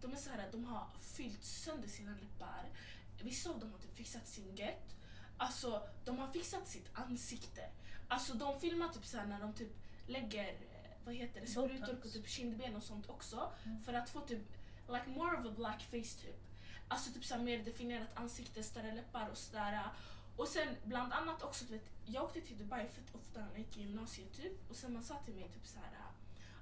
[0.02, 2.70] de är så här, de har fyllt sönder sina läppar.
[3.22, 4.96] Vissa av dem har typ fixat sin gött.
[5.38, 7.70] Alltså de har fixat sitt ansikte.
[8.10, 9.74] Alltså de filmar typ så här när de typ
[10.08, 13.52] lägger eh, vad heter det, sprutor på typ kindben och sånt också.
[13.66, 13.84] Mm.
[13.84, 14.42] För att få typ,
[14.88, 16.40] like more of a black face typ.
[16.88, 19.90] Alltså typ så här mer definierat ansikte, större läppar och sådär.
[20.36, 23.60] Och sen bland annat också, du vet, jag åkte till Dubai fett ofta när jag
[23.60, 24.70] gick i gymnasiet typ.
[24.70, 26.10] Och sen man sa till mig typ så här, ja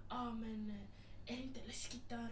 [0.07, 2.29] ah, men eh, är det inte läskigt där?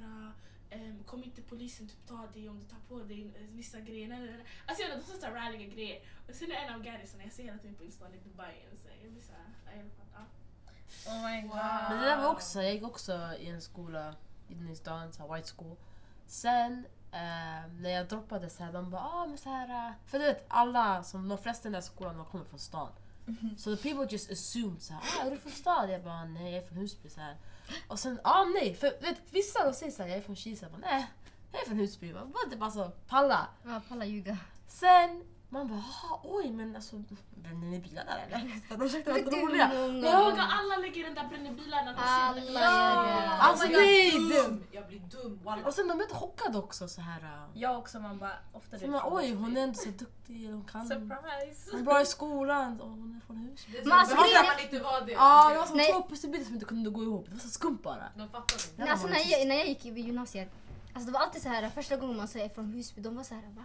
[0.72, 4.44] Um, kommer inte polisen typ ta dig om du tar på dig eh, vissa grejer?
[4.66, 6.02] Alltså jag vet de sa ralliga grejer.
[6.28, 8.56] Och sen är en av garrisarna, jag ser hela tiden på Insta i Dubai.
[8.84, 9.46] Så jag blir såhär.
[11.08, 11.56] Oh my god.
[11.90, 14.16] Men det där var också, jag gick också i en skola
[14.50, 15.76] inne i stan, så här white school.
[16.28, 20.20] Sen eh, när jag droppade så här, de bara ah, men så här, eh, För
[20.20, 22.90] du vet alla, som de flesta i den där skolan, de kommer från stan.
[23.58, 25.92] Så the people just assumed så här, ah, är du från stan?
[25.92, 27.10] Jag bara nej, jag är från Husby.
[27.10, 27.38] Så här.
[27.88, 30.66] Och sen, ah nej, för vet, vissa de säger så här, jag är från Kisa.
[30.66, 31.08] Jag bara nej,
[31.52, 32.08] jag är från Husby.
[32.08, 32.50] Jag bara, vad?
[32.50, 33.48] Det bara så, palla.
[33.64, 34.38] Ja, palla ljuga.
[34.68, 35.84] Sen man bara,
[36.24, 36.96] oj men alltså,
[37.36, 38.52] bränner ni bilar där eller?
[38.70, 39.68] De försökte vara roliga.
[39.68, 43.30] många Ja, Vågar alla lägger den där bränner bilarna de Alla ser gör det.
[43.30, 44.64] Alltså, Oh God, nej, dum!
[44.72, 45.66] Jag blir dum, wallah.
[45.68, 47.22] Och sen de är inte chockade också så här.
[47.22, 47.44] äh.
[47.62, 50.88] Jag också, man bara ofta Så man, oj, hon är ändå så duktig, hon kan.
[50.88, 51.72] Surprise!
[51.72, 52.82] Hon är bra i skolan.
[52.82, 53.72] Och hon är från Husby.
[53.84, 55.12] Det alltså, det var grejen så är- man inte var det.
[55.12, 57.26] Ja, det var som två pusselbitar som inte kunde gå ihop.
[57.28, 58.04] Det var så skumt bara.
[58.16, 58.92] De fattar inte.
[58.92, 60.50] Alltså, när, jag, när jag gick i gymnasiet,
[60.94, 63.36] alltså, det var alltid så här första gången man säger från Husby, de var så
[63.36, 63.64] här va?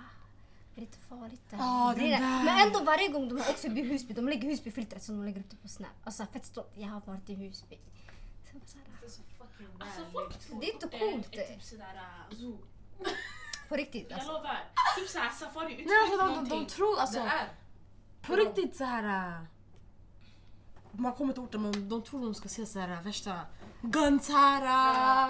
[0.74, 2.10] Är det inte farligt Det är den det.
[2.26, 2.44] där.
[2.44, 5.40] Men ändå varje gång de har åkt förbi Husby, de lägger Husby-filtret som de lägger
[5.40, 5.88] upp det på Snap.
[6.04, 7.78] Alltså fett stolt, jag har varit i Husby.
[8.44, 10.12] Så jag bara så Det är så fucking Alltså vänligt.
[10.12, 11.46] folk tror Det är inte orten coolt, är det.
[11.46, 12.58] typ sådär uh, zoo.
[13.68, 14.32] på riktigt Jag alltså.
[14.32, 14.58] lovar.
[14.98, 17.48] Typ såhär safari Nej, alltså, utflykt de, de, de tror alltså, är.
[18.22, 19.36] på riktigt så här.
[19.38, 19.42] äh,
[20.92, 23.40] Man kommer till orten men de tror de ska se så här värsta
[23.82, 24.62] guns här.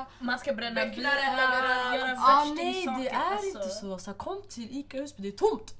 [0.00, 0.06] äh.
[0.20, 1.96] Man ska bränna bilar, överallt.
[2.00, 3.46] göra Ah, nej det är alltså.
[3.46, 3.98] inte så.
[3.98, 5.74] så kom till Ica Husby, det är tomt.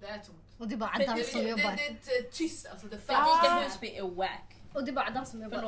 [0.00, 0.36] Det är tomt.
[0.58, 1.62] Och det är bara Det- Adam Det, som det, jobbar.
[1.76, 2.86] det, det är tyst alltså.
[2.86, 3.60] Det är För Ica.
[3.64, 4.54] Husby är wack.
[4.72, 5.58] Och det är bara Adam som jobbar.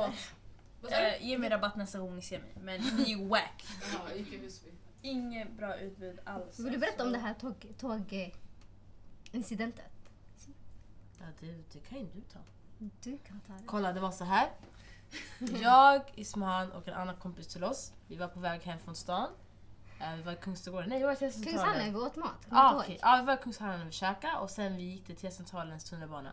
[0.81, 0.93] Förlåt.
[0.93, 2.51] Eh, ge mig rabatt nästa gång ni ser mig.
[2.61, 3.65] Men ni är wack.
[3.93, 4.69] Jaha, Ica Husby.
[5.01, 6.59] Inget bra utbud alls.
[6.59, 7.21] Vill du berätta om alltså.
[7.21, 8.33] det här tåg, tåg
[9.31, 9.85] incidentet?
[11.19, 12.39] Ja, det, det kan ju du ta.
[12.77, 13.63] Du kan ta det.
[13.65, 14.49] Kolla det var så här.
[15.61, 17.93] Jag, Ismahan och en annan kompis till oss.
[18.07, 19.29] Vi var på väg hem från stan.
[19.99, 20.89] Eh, vi var i Kungsträdgården.
[20.89, 21.59] Nej, vi var i T-centralen.
[21.63, 22.45] Kungshallen, vi åt mat.
[22.49, 22.99] Kommer Ah, ihåg?
[23.01, 26.31] Ja, vi var i Kungshallen och käkade och sen vi gick till T-centralens tunnelbana.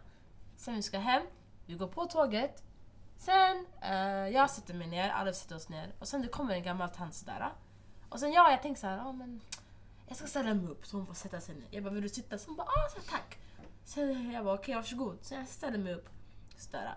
[0.56, 1.22] Sen vi ska hem,
[1.66, 2.62] vi går på tåget.
[3.18, 3.94] Sen, eh,
[4.28, 5.92] jag sätter mig ner, alla sätter oss ner.
[5.98, 7.52] Och sen det kommer en gammal tant sådär.
[8.08, 9.40] Och sen jag, jag tänkte såhär, ja men
[10.08, 11.66] jag ska ställa mig upp så hon får sätta sig ner.
[11.70, 12.38] Jag bara, vill du sitta?
[12.38, 13.38] Så hon bara, ah så tack.
[13.84, 15.18] Sen jag bara, okej varsågod.
[15.22, 16.08] Så jag ställer mig upp.
[16.56, 16.94] Sådär.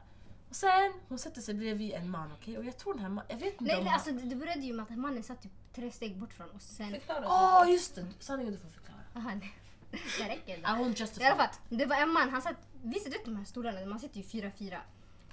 [0.53, 2.57] Och sen, hon sätter sig bredvid en man, okej?
[2.57, 4.21] Och jag tror den här mannen, jag vet inte Nej, om nej han- alltså, det
[4.29, 6.63] det började ju med att mannen satt typ tre steg bort från oss.
[6.63, 6.91] Sen...
[6.91, 7.25] Förklara.
[7.61, 8.05] Åh just det!
[8.19, 8.99] Sanningen du får förklara.
[9.15, 10.57] Aha, det, det räcker.
[10.57, 10.67] I Då.
[10.67, 11.23] won't justify.
[11.23, 13.85] I alla fall, det var en man, han satt, visst du vet de här stolarna,
[13.85, 14.81] man sitter ju fyra fyra.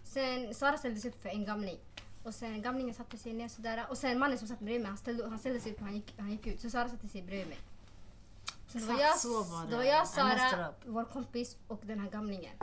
[0.03, 1.79] Sen Sara ställde sig upp för en gamling.
[2.25, 3.87] Och sen gamlingen satte sig ner sådär.
[3.89, 5.95] Och sen mannen som satt bredvid mig, han ställde, han ställde sig upp och han
[5.95, 6.61] gick, han gick ut.
[6.61, 7.59] Så Sara satte sig bredvid mig.
[8.69, 9.71] Så det var Exakt jag, så var det.
[9.71, 10.75] det var I jag, messed Sara, up.
[10.87, 12.57] vår kompis och den här gamlingen.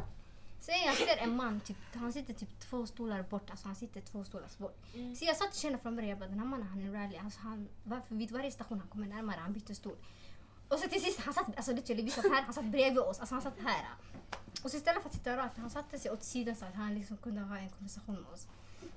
[0.67, 3.49] Sen jag ser en man, typ, han sitter typ två stolar bort.
[3.49, 4.77] Alltså han sitter två stolar bort.
[4.93, 5.15] Mm.
[5.15, 7.17] Så jag satt och kände från början, jag bara, den här mannen han är rally.
[7.17, 9.95] Alltså, han, varför, vid varje station han kommer närmare, han byter stol.
[10.67, 13.19] Och så till sist, han satt, alltså literally, vi satt här, han satt bredvid oss.
[13.19, 13.86] Alltså han satt här.
[14.63, 16.95] Och så istället för att sitta rakt, han satte sig åt sidan så att han
[16.95, 18.47] liksom kunde ha en konversation med oss.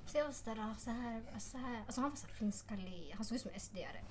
[0.05, 1.83] Så jag var sådär, så här, så här.
[1.85, 4.01] Alltså han var så här finskallig, han såg ut som SD-are.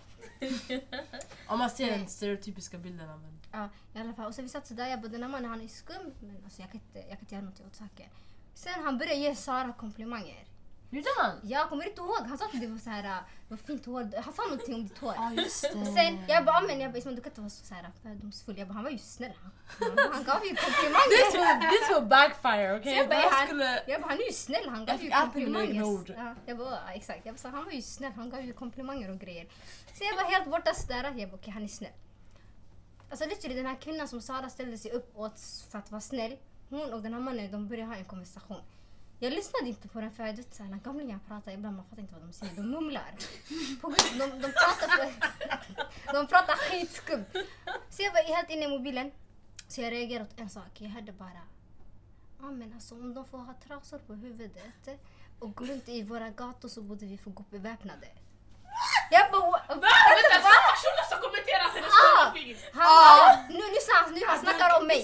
[1.47, 3.40] Om man ser den stereotypiska bilden av en...
[3.53, 4.27] Ja, i alla fall.
[4.27, 6.61] Och så vi satt sådär, jag bara den här mannen han är skum men alltså
[6.61, 8.09] jag kan inte, jag kan inte göra något åt saken.
[8.55, 10.45] Sen han började ge Sara komplimanger.
[10.92, 11.37] Gjorde han?
[11.42, 13.16] Jag kommer inte ihåg, han sa att det var så här, äh,
[13.48, 15.14] vad fint hår, han sa någonting om ditt hår.
[15.16, 15.68] Ja just det.
[15.81, 17.90] Och sen, jag bara, "Ah, men jag bara, du kan inte vara så, så här
[18.03, 18.59] fördomsfull.
[18.59, 19.33] Jag bara, han var ju snäll.
[19.42, 21.61] Han, han, gav ju This komplimanger.
[21.61, 22.92] will, this will backfire, okej?
[22.94, 23.83] Så jag bara, han- skulle...
[23.87, 25.81] Jag bara, han är ju snäll, han gav ju komplimanger.
[26.16, 27.26] Ja, jag bara, ja, exakt.
[27.26, 29.46] Jag bara, han var ju snäll, han gav ju komplimanger och grejer.
[29.94, 31.14] Så jag var helt borta sådär.
[31.16, 31.92] Jag bara, okej han är snäll.
[33.11, 36.37] Alltså literally den här kvinnan som Sara ställde sig upp åt för att vara snäll.
[36.70, 38.61] Hon och den här mannen de började ha en konversation.
[39.23, 41.87] Jag lyssnade inte på den för jag vet, så här, när gamlingar pratar ibland man
[41.87, 42.55] fattar inte vad de säger.
[42.57, 43.15] De mumlar.
[43.81, 45.13] På, grund- de, de pratar på,
[46.13, 47.27] De pratar skitskumt.
[47.91, 49.11] Så jag var helt inne i mobilen.
[49.69, 50.81] Så jag reagerade åt en sak.
[50.81, 51.41] Jag hörde bara
[52.41, 54.89] Ja men alltså om de får ha trasor på huvudet
[55.39, 58.07] och gå runt i våra gator så borde vi få gå beväpnade.
[59.11, 59.89] Jag bara "Wa- Va?
[60.17, 62.33] Vänta, samma personer som kommenterat hennes Ah!
[62.35, 62.59] film!
[62.75, 65.01] han, nu, nu, han, nu han snackar om mig.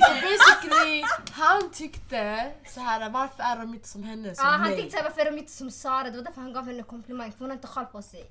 [0.00, 4.60] Så basically, han tyckte så här varför är de inte som henne, som Ja, han
[4.60, 4.76] mig?
[4.76, 6.02] tänkte såhär varför är de inte som Sara?
[6.10, 8.30] Det var därför han gav henne komplimang för hon har inte sjal på sig.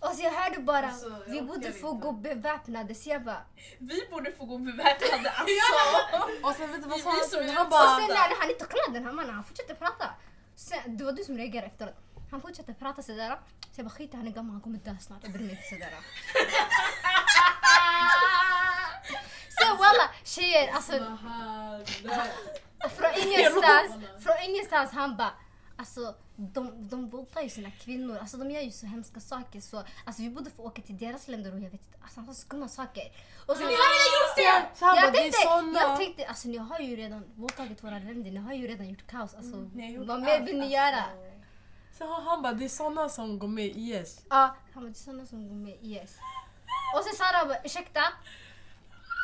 [0.00, 2.06] Och så jag hörde bara, Alltså, jag vi borde få inte.
[2.06, 2.94] gå beväpnade.
[2.94, 3.42] Så jag bara,
[3.78, 6.46] Vi borde få gå beväpnade alltså!
[6.48, 7.38] Och sen vet du vad han sa?
[7.56, 7.98] Han och bara...
[7.98, 10.04] sen när han inte kollade den här mannen, han fortsatte prata.
[10.56, 11.94] Sen, det var du som reagerade efteråt.
[12.30, 13.38] Han fortsatte prata sådär.
[13.60, 15.18] Så jag bara skit i, han är gammal, han kommer dö snart.
[15.22, 15.90] Jag bryr mig inte sådär.
[19.60, 20.92] Så walla, tjejer alltså
[22.96, 23.92] från ingenstans,
[24.24, 25.32] från ingenstans han bara
[25.76, 29.82] Alltså de, de våldtar ju sina kvinnor, alltså de gör ju så hemska saker så
[30.04, 32.34] alltså vi borde få åka till deras länder och jag vet inte, alltså han sa
[32.34, 33.02] skumma saker.
[33.46, 35.80] Och Så han bara, jag det är tänkte, såna...
[35.80, 39.06] jag tänkte, alltså ni har ju redan våldtagit våra länder, ni har ju redan gjort
[39.06, 39.34] kaos.
[39.34, 41.04] Alltså, Ni har gjort vad mer vill ni allt, göra?
[42.00, 42.04] Alltså.
[42.06, 44.20] Så han, han bara, det är såna som går med i IS.
[44.30, 46.16] Ja, han bara, det är sådana som går med i IS.
[46.96, 48.00] Och sen Sara bara, ursäkta?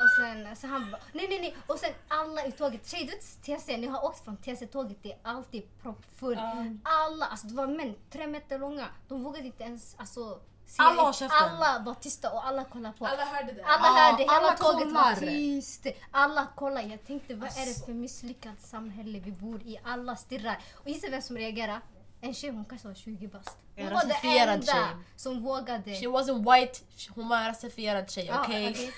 [0.02, 1.56] Och sen så han bara, nej nej nej.
[1.66, 5.12] Och sen alla i tåget, tjejer du vet TC, ni har åkt från TC-tåget, det
[5.12, 6.38] är alltid proppfullt.
[6.82, 8.86] Alla, alltså det var män, tre meter långa.
[9.08, 10.40] De vågade inte ens alltså,
[10.78, 11.38] Alla har ett- käften.
[11.48, 13.06] Alla var tysta och alla kollade på.
[13.06, 13.64] Alla hörde det.
[13.64, 15.04] Alla hörde, hela alla tåget kollar.
[15.14, 15.86] var tyst.
[16.10, 16.82] Alla kollar.
[16.82, 17.84] Jag tänkte, vad är det Alltså.
[17.84, 19.80] för misslyckat samhälle vi bor i?
[19.84, 20.58] Alla stirrar.
[20.74, 21.80] Och gissa vem som reagerade?
[22.24, 23.56] En tjej, hon kanske var 20 bast.
[23.76, 24.96] Hon En var den enda tjej.
[25.16, 25.94] som vågade.
[25.94, 26.80] She wasn't white,
[27.14, 28.70] hon var en rasifierad tjej, Ja, okej?
[28.70, 28.92] okej.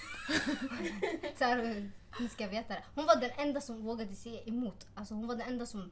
[1.39, 2.83] Så här, ni ska veta det.
[2.95, 4.87] Hon var den enda som vågade säga emot.
[4.95, 5.91] Alltså hon var den enda som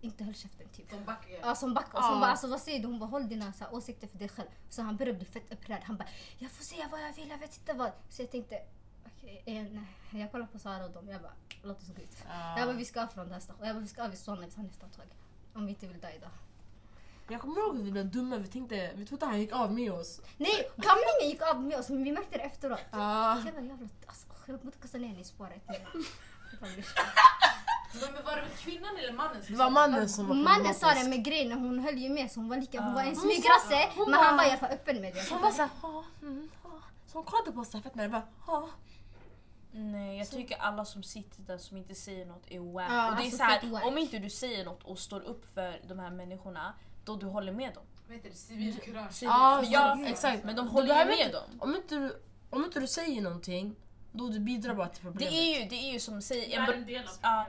[0.00, 0.90] inte höll käften typ.
[0.90, 1.38] De backar.
[1.42, 2.02] Ja, som backade.
[2.02, 2.86] Så hon bara, alltså, vad säger du?
[2.86, 4.48] Hon bara, håll dina så här, åsikter för dig själv.
[4.70, 5.82] Så han började bli fett upprörd.
[5.84, 7.92] Han bara, jag får säga vad jag vill, jag vet inte vad.
[8.10, 8.58] Så jag tänkte,
[9.06, 10.20] okej, eh, nej.
[10.22, 11.08] Jag kollar på Sara och dem.
[11.08, 12.16] Jag bara, låt oss gå ut.
[12.28, 12.58] Ja.
[12.58, 13.66] Jag bara, vi ska av från den här stationen.
[13.66, 15.06] Jag bara, vi ska av i Solna, vi tar nästa tåg.
[15.54, 16.30] Om vi inte vill dö idag.
[17.28, 19.92] Jag kommer ihåg att vi blev dumma, vi tänkte, vi trodde han gick av med
[19.92, 20.20] oss.
[20.36, 22.80] Nej, gamlingen gick av med oss men vi märkte det efteråt.
[22.90, 23.36] Ah.
[23.36, 25.62] Jag bara, jävla, alltså, jag borde kasta ner henne i spåret.
[28.00, 31.08] Men var det kvinnan eller mannen som Det var mannen som var Mannen sa det
[31.08, 33.22] med grejen, hon höll ju med så hon var lika, hon var en Hon sa-
[33.22, 35.30] smygrasse men han var- i alla fall öppen med det.
[35.30, 35.70] Hon var såhär,
[36.22, 36.50] mm.
[37.06, 37.92] Så hon kollade på oss fett
[38.46, 38.68] ja.
[39.76, 42.90] Nej, jag tycker alla som sitter där som inte säger något är wack.
[42.92, 43.84] Ja, och det är alltså så här, fett wack.
[43.86, 47.52] om inte du säger något och står upp för de här människorna, då du håller
[47.52, 47.82] med dem.
[48.06, 48.36] Vad heter det?
[48.36, 49.22] Civilkurage.
[49.22, 50.44] Ja, Ja, exakt.
[50.44, 51.58] Men de håller ju med inte- dem.
[51.60, 53.76] Om inte, du, om inte du säger någonting,
[54.12, 55.34] då du bidrar bara till Det problemet.
[55.34, 56.84] är ju, det är ju som, säg, Det en, är en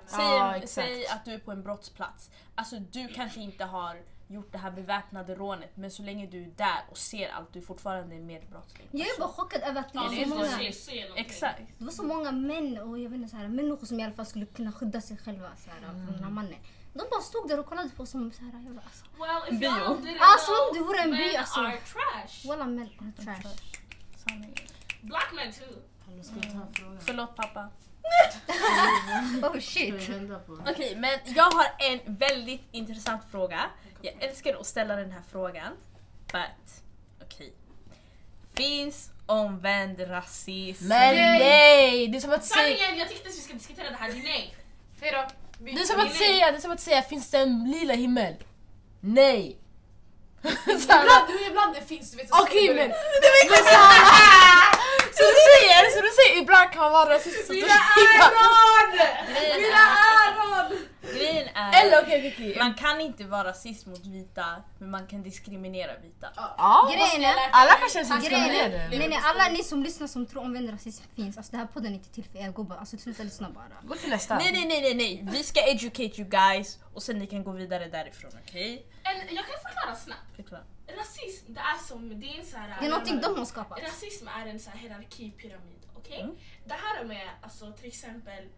[0.06, 0.70] säg, en, exakt.
[0.70, 2.30] säg att du är på en brottsplats.
[2.56, 6.52] Alltså du kanske inte har gjort det här beväpnade rånet men så länge du är
[6.56, 8.88] där och ser allt, du är fortfarande en medbrottsling.
[8.92, 11.16] Jag är bara chockad över att det var så är många.
[11.16, 11.62] Exakt.
[11.78, 14.14] det var så många män och jag vet inte, så här, människor som i alla
[14.14, 16.60] fall skulle kunna skydda sig själva så här, från den här mannen.
[16.94, 19.06] De bara stod där och kollade på oss som så här, jävla, alltså.
[19.20, 19.70] Well, if Bio.
[20.40, 21.60] som om det vore en by, men alltså.
[21.60, 22.48] are trash.
[22.48, 23.50] Walla män är trash.
[25.02, 25.66] Black men too.
[26.06, 26.98] Hallå, ska vi ta en fråga?
[27.00, 27.70] Förlåt pappa.
[29.44, 30.10] Oh shit.
[30.68, 33.62] Okej, men jag har en väldigt intressant fråga.
[34.06, 35.74] Jag älskar att ställa den här frågan.
[36.32, 36.84] But,
[37.24, 37.54] okej.
[38.54, 40.88] Finns omvänd rasism?
[40.88, 42.08] Men nej!
[42.08, 42.78] Det är som att säga...
[42.78, 44.12] Sanningen, jag tyckte att vi ska diskutera det här.
[44.12, 44.56] Det är nej.
[45.02, 45.28] Hejdå.
[45.60, 48.34] Det är som att säga, det är som att säga, finns det en lila himmel?
[49.00, 49.58] Nej!
[50.42, 52.30] Ibland, du, ibland det finns du vet.
[52.30, 52.90] så Okej skriver men...
[53.50, 57.48] så, här- så du säger, så du säger ibland kan man vara rasist.
[57.48, 57.70] du- Grejen
[59.62, 60.78] Mina är, öron!
[61.18, 62.56] grejen Eller är okej okej okej.
[62.60, 64.46] man kan inte vara rasist mot vita,
[64.80, 66.28] men man kan diskriminera vita.
[66.36, 68.98] Ja, Grejen är, alla kan känna sig grejen är, diskriminerade.
[68.98, 71.92] nej nej alla ni som lyssnar som tror omvänd rasism finns, alltså det här podden
[71.92, 73.64] är inte till för er gubbar, alltså sluta lyssna bara.
[73.84, 74.38] Gå till nästa.
[74.38, 75.22] Nej, nej, nej, nej, nej.
[75.32, 78.86] Vi ska educate you guys och sen ni kan gå vidare därifrån, okej?
[79.04, 80.36] En, jag kan förklara snabbt.
[80.36, 80.64] Förklara.
[80.88, 82.80] Rasism, det är som, det är en så här...
[82.80, 83.80] Det är någonting de har skapat.
[83.84, 86.22] Rasism är en så här hierarkipyramid, okej?
[86.22, 86.36] Mm.
[86.66, 88.50] Det här med alltså, till exempel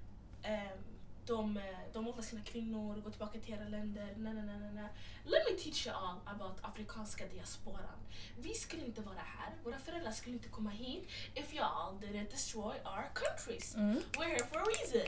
[0.43, 0.77] ehm,
[1.25, 1.59] de,
[1.93, 4.89] de sina kvinnor, går tillbaka till era länder, na, na, na, na, na.
[5.25, 7.99] Let me teach you all about afrikanska diasporan.
[8.37, 12.75] Vi skulle inte vara här, våra föräldrar skulle inte komma hit if y'all didn't destroy
[12.85, 13.75] our countries.
[13.75, 14.01] Mm.
[14.17, 15.07] We're here for a reason.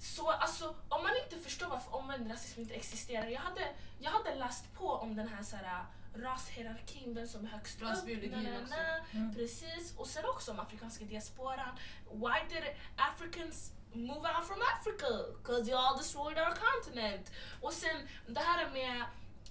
[0.00, 3.26] Så alltså, om man inte förstår varför omvänd rasism inte existerar.
[3.26, 5.84] Jag hade, jag hade läst på om den här, så här
[6.14, 7.88] rashierarkin, vem som är högst upp.
[7.88, 8.74] Rasbiologin na, na, na, också.
[9.12, 9.34] Mm.
[9.34, 11.76] Precis, och sen också om afrikanska diasporan.
[12.12, 12.64] Why did
[12.96, 15.08] Africans move out from Africa?
[15.38, 17.32] Because you all destroyed our continent.
[17.60, 19.04] Och sen det här med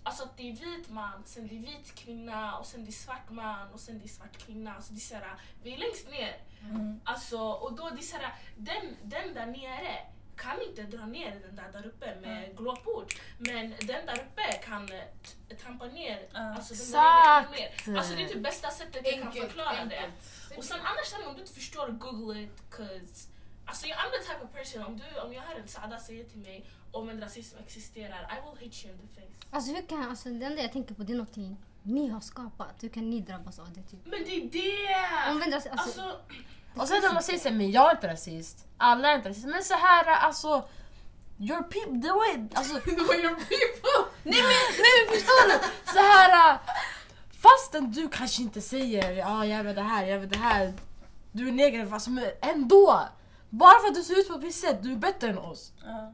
[0.04, 2.92] Alltså att det är vit man, sen det är vit kvinna och sen det är
[2.92, 4.76] svart man och sen det är svart kvinna.
[4.76, 6.38] Alltså det är såhär, vi är längst ner.
[6.62, 7.02] Mm.
[7.04, 10.06] Alltså, och då det är såhär, den, den där nere
[10.40, 13.14] kan inte dra ner den där där uppe med glåpord.
[13.38, 16.40] Men den där uppe kan eh, trampa ner Ja.
[16.56, 17.52] alltså, Exakt.
[17.52, 17.98] mer.
[17.98, 19.80] Alltså det är typ bästa sättet jag kan Enkelt, förklara det.
[20.00, 20.58] enkelt.
[20.58, 22.64] Och sen annars om du inte förstår, google it.
[22.70, 23.28] Cause,
[23.66, 26.24] alltså jag I'm the type of person, om, du, om jag hör en Saada säga
[26.26, 29.34] till mig om en rasism existerar, I will hit you in the face.
[29.52, 32.84] Alltså hur kan, alltså det enda jag tänker på det är någonting ni har skapat,
[32.84, 33.82] hur kan ni drabbas av det?
[33.84, 34.00] Typ?
[34.06, 35.32] Men det är det!
[35.32, 36.22] Omvänd ras- alltså, Alltså,
[36.76, 39.48] Och sen när man säger såhär, men jag är inte rasist, alla är inte rasist.
[39.48, 40.68] Men så här alltså,
[41.40, 44.12] your people, the way, alltså, your people!
[44.24, 45.60] nej men, nej men förstår du?
[45.94, 46.60] Så här,
[47.42, 50.74] fastän du kanske inte säger ja ah, jag det här, jag vet det här,
[51.32, 53.08] du är negativ, alltså, men ändå.
[53.50, 55.74] Bara för att du ser ut på ett visst sätt, du är bättre än oss.
[55.84, 56.14] Ja.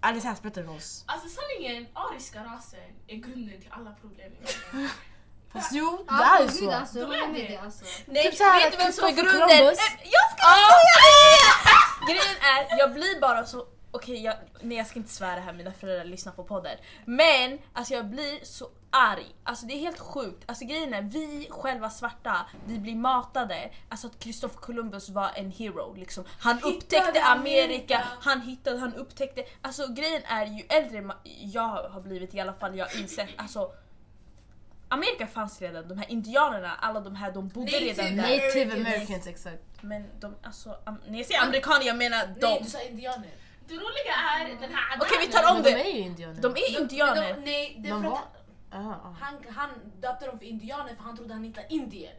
[0.00, 1.04] Alice är bättre än oss.
[1.06, 4.90] Alltså sanningen, ariska rasen är grunden till alla problem i världen.
[5.56, 6.70] Fast jo, det är ju gud, så.
[6.70, 7.46] Alltså, jag håller med det.
[7.46, 7.84] dig, alltså.
[8.06, 9.58] Nej, Typ så här, vet du vem som är Christopher grunden?
[9.58, 9.78] Columbus.
[10.02, 10.68] Jag ska säga
[12.06, 12.12] det!
[12.12, 12.36] Grejen
[12.72, 13.66] är, jag blir bara så...
[13.90, 16.76] Okej, jag, nej jag ska inte svära här, mina föräldrar lyssnar på podden.
[17.04, 19.26] Men alltså jag blir så arg.
[19.44, 20.42] Alltså det är helt sjukt.
[20.46, 23.70] Alltså grejen är, vi själva svarta, vi blir matade.
[23.88, 25.94] Alltså att Christopher Columbus var en hero.
[25.94, 26.24] Liksom.
[26.38, 28.04] Han Hittade upptäckte Amerika, Amerika.
[28.20, 29.44] han hittade, han upptäckte.
[29.62, 33.28] Alltså grejen är, ju äldre jag har blivit i alla fall, jag har insett.
[33.36, 33.70] Alltså,
[34.88, 38.22] Amerika fanns redan, de här indianerna, alla de här de bodde Native redan där.
[38.46, 39.26] Native Americans.
[39.26, 39.62] Exakt.
[39.80, 42.64] Men de, alltså, am, när jag säger amerikaner jag menar Nej, de.
[42.64, 43.30] du sa indianer.
[43.68, 45.70] Det roliga är den här Okej, vi tar om Men det.
[45.70, 46.42] de är ju indianer.
[46.42, 47.36] De är indianer.
[47.44, 48.32] Nej, det är De för var- att
[48.70, 49.16] Ah, ah.
[49.20, 49.70] han, han
[50.00, 52.12] döpte dem för indianer för han trodde han hittade Indien.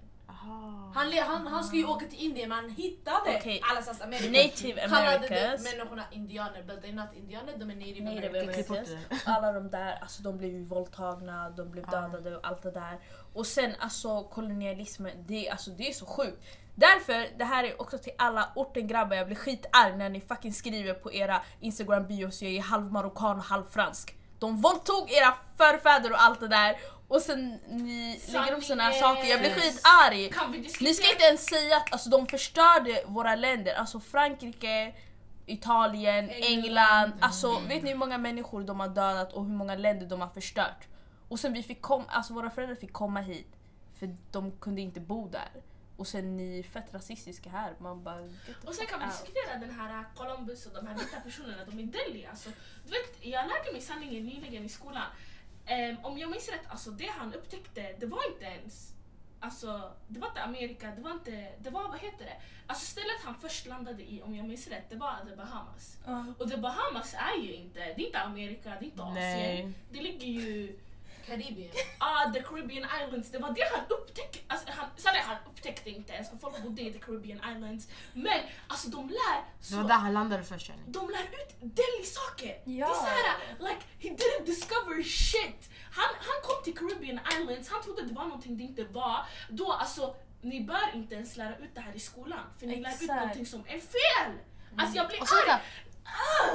[0.44, 0.92] Aha.
[0.94, 3.62] Han, han, han skulle ju åka till Indien men han hittade Okej.
[3.72, 4.44] alla slags Amerika.
[4.44, 5.64] Native Americans.
[5.64, 8.90] människorna indianer, but they're not indianer, de är native, Native americans.
[9.26, 13.00] Alla de där, alltså de blev ju våldtagna, de blev dödade och allt det där.
[13.34, 16.44] Och sen alltså kolonialismen, det, alltså, det är så sjukt.
[16.76, 20.94] Därför, det här är också till alla ortengrabbar, jag blir skitarg när ni fucking skriver
[20.94, 24.16] på era instagram bios jag är halv marockan och halv fransk.
[24.40, 26.78] De våldtog era förfäder och allt det där
[27.08, 29.16] och sen ni lägger upp såna här Sanningen.
[29.16, 30.32] saker, jag blir skitarg.
[30.82, 34.94] Ni ska inte ens säga att alltså, de förstörde våra länder, alltså Frankrike,
[35.46, 36.66] Italien, England.
[36.66, 37.12] England.
[37.20, 40.30] Alltså vet ni hur många människor de har dödat och hur många länder de har
[40.30, 40.88] förstört?
[41.28, 43.48] Och sen vi fick kom, alltså våra föräldrar fick komma hit
[44.00, 45.50] för de kunde inte bo där.
[45.98, 47.76] Och sen ni är fett rasistiska här.
[47.80, 48.22] Man bara...
[48.66, 51.84] Och sen kan vi diskutera den här Columbus och de här vita personerna, de är
[51.84, 52.26] Delhi.
[52.26, 52.50] Alltså,
[52.86, 55.08] du vet, jag lärde mig sanningen nyligen i skolan.
[55.66, 58.94] Ehm, om jag minns rätt, alltså, det han upptäckte, det var inte ens
[59.40, 62.42] Alltså, det var inte Amerika, det var inte, det var vad heter det?
[62.68, 65.98] Alltså stället han först landade i, om jag minns rätt, det var The Bahamas.
[66.06, 66.26] Ja.
[66.40, 69.16] Och The Bahamas är ju inte, det är inte Amerika, det är inte Asien.
[69.16, 69.74] Nej.
[69.92, 70.80] Det ligger ju
[71.28, 71.72] Karibien.
[72.00, 74.40] Ah, the Caribbean Islands, det var det han upptäckte.
[74.48, 77.88] Alltså, han, han upptäckte inte ens för folk bodde i the Caribbean Islands.
[78.14, 79.38] Men alltså de lär
[79.70, 80.82] Det var så, där han landade först Jenny.
[80.88, 82.62] de lär ut Delhi-saker.
[82.66, 82.90] Det Ja.
[82.90, 85.70] är såhär, like he didn't discover shit.
[85.92, 89.26] Han, han kom till Caribbean Islands, han trodde det var någonting det inte var.
[89.50, 92.40] Då alltså, ni bör inte ens lära ut det här i skolan.
[92.60, 93.20] För ni lär ut Exakt.
[93.20, 94.32] någonting som är fel.
[94.78, 95.60] Alltså jag blir Och, så, arg.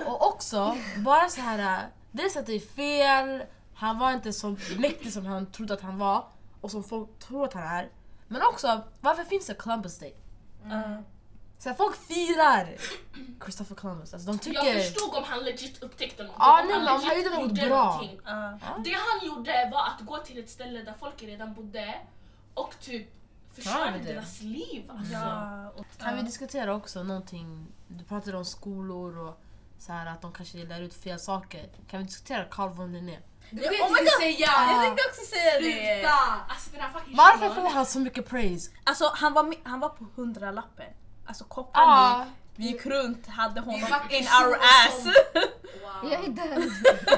[0.07, 1.89] och också, bara så här.
[2.13, 3.45] dels att det är fel,
[3.75, 6.29] han var inte så mäktig som han trodde att han var
[6.61, 7.91] och som folk tror att han är.
[8.29, 10.17] Men också, varför finns det Columbus Day?
[10.65, 11.03] Ja.
[11.59, 12.77] Så här, folk firar
[13.43, 14.15] Christopher Columbus.
[14.15, 14.81] Alltså, de Jag tycker...
[14.81, 16.41] förstod om han legit upptäckte någonting.
[16.41, 18.05] Ja, om nej, men om han legit gjorde något gjorde bra.
[18.25, 18.59] Ja.
[18.85, 21.95] Det han gjorde var att gå till ett ställe där folk redan bodde
[22.55, 23.09] och typ
[23.53, 24.91] förstörde deras liv.
[24.91, 25.13] Alltså.
[25.13, 29.41] Ja, och, Kan vi diskutera också någonting, du pratade om skolor och
[29.79, 31.69] så här, att de kanske lär ut fel saker.
[31.91, 33.19] Kan vi diskutera Carl von Linné?
[33.53, 34.23] Det var det Oh jag my tänkte God.
[34.23, 34.49] säga!
[34.73, 36.01] Jag tänkte också säga det!
[36.01, 36.15] Sluta!
[36.49, 38.71] Alltså den här fucking Varför får han så mycket praise?
[38.85, 40.87] Alltså han var, med, han var på hundralappen.
[41.27, 41.55] Alltså Ja.
[41.55, 42.27] kockarna,
[42.57, 43.81] vi gick runt, hade honom
[44.11, 45.03] in our ass.
[45.03, 45.13] som-
[45.83, 46.13] Wow.
[46.13, 46.71] Jag är död.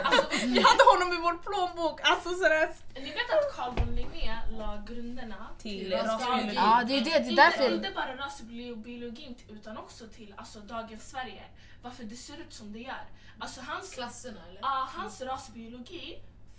[0.05, 2.01] Alltså, Vi hade honom i vår plånbok.
[2.03, 2.71] Alltså sådär.
[2.95, 6.27] ni vet att Carl von Linné la grunderna Till rasbiologi.
[6.27, 6.55] rasbiologi.
[6.57, 7.75] Ja, det är det, det är Inte, därför...
[7.75, 11.43] inte bara rasbiologin utan också till alltså, dagens Sverige.
[11.83, 13.05] Varför det ser ut som det gör.
[13.39, 14.61] Alltså hans Klasserna eller?
[14.61, 16.19] Ja, hans rasbiologi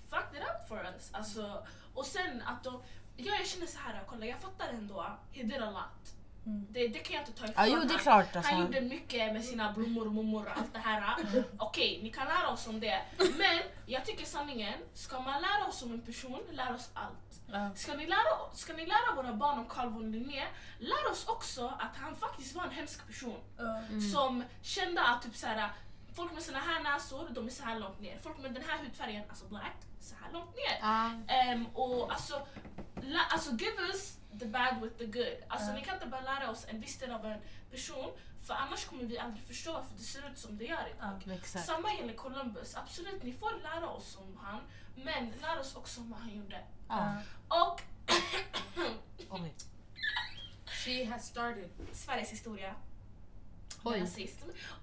[0.10, 1.10] fucked it up for us.
[1.12, 2.82] Alltså, och sen att de...
[3.18, 6.14] Ja, jag känner så här, kolla jag fattar ändå, he did a lot.
[6.46, 6.68] Mm.
[6.70, 8.36] Det, det kan jag inte ta ifrån Ja, jo det är klart.
[8.36, 8.52] Alltså.
[8.52, 11.16] Han gjorde mycket med sina blommor och mummor och allt det här.
[11.58, 13.02] Okej, ni kan lära oss om det.
[13.18, 17.78] Men jag tycker sanningen, ska man lära oss om en person, lär oss allt.
[17.78, 20.44] Ska ni, lära, ska ni lära våra barn om Carl von Linné,
[20.80, 23.40] lär oss också att han faktiskt var en hemsk person.
[24.14, 25.70] Som kände att typ såhär,
[26.16, 28.18] folk med såna här näsor, de är så här långt ner.
[28.24, 30.78] Folk med den här hudfärgen, alltså black, så här långt ner.
[30.82, 31.12] Ja.
[31.28, 32.48] Ehm, och alltså,
[33.02, 35.38] la, alltså give us the bad with the good.
[35.48, 35.76] Alltså Ja.
[35.76, 37.40] ni kan inte bara lära oss en viss del av en
[37.72, 38.12] person
[38.42, 41.36] för annars kommer vi aldrig förstå varför det ser ut som det gör idag.
[41.38, 41.66] Exakt.
[41.66, 44.62] Samma gäller Columbus, absolut ni får lära oss om han
[44.96, 46.64] men lär oss också om vad han gjorde.
[46.90, 47.22] Ja.
[47.48, 47.82] Och.
[50.66, 51.70] She has started.
[51.94, 52.76] Sveriges historia.
[53.84, 54.30] Oj.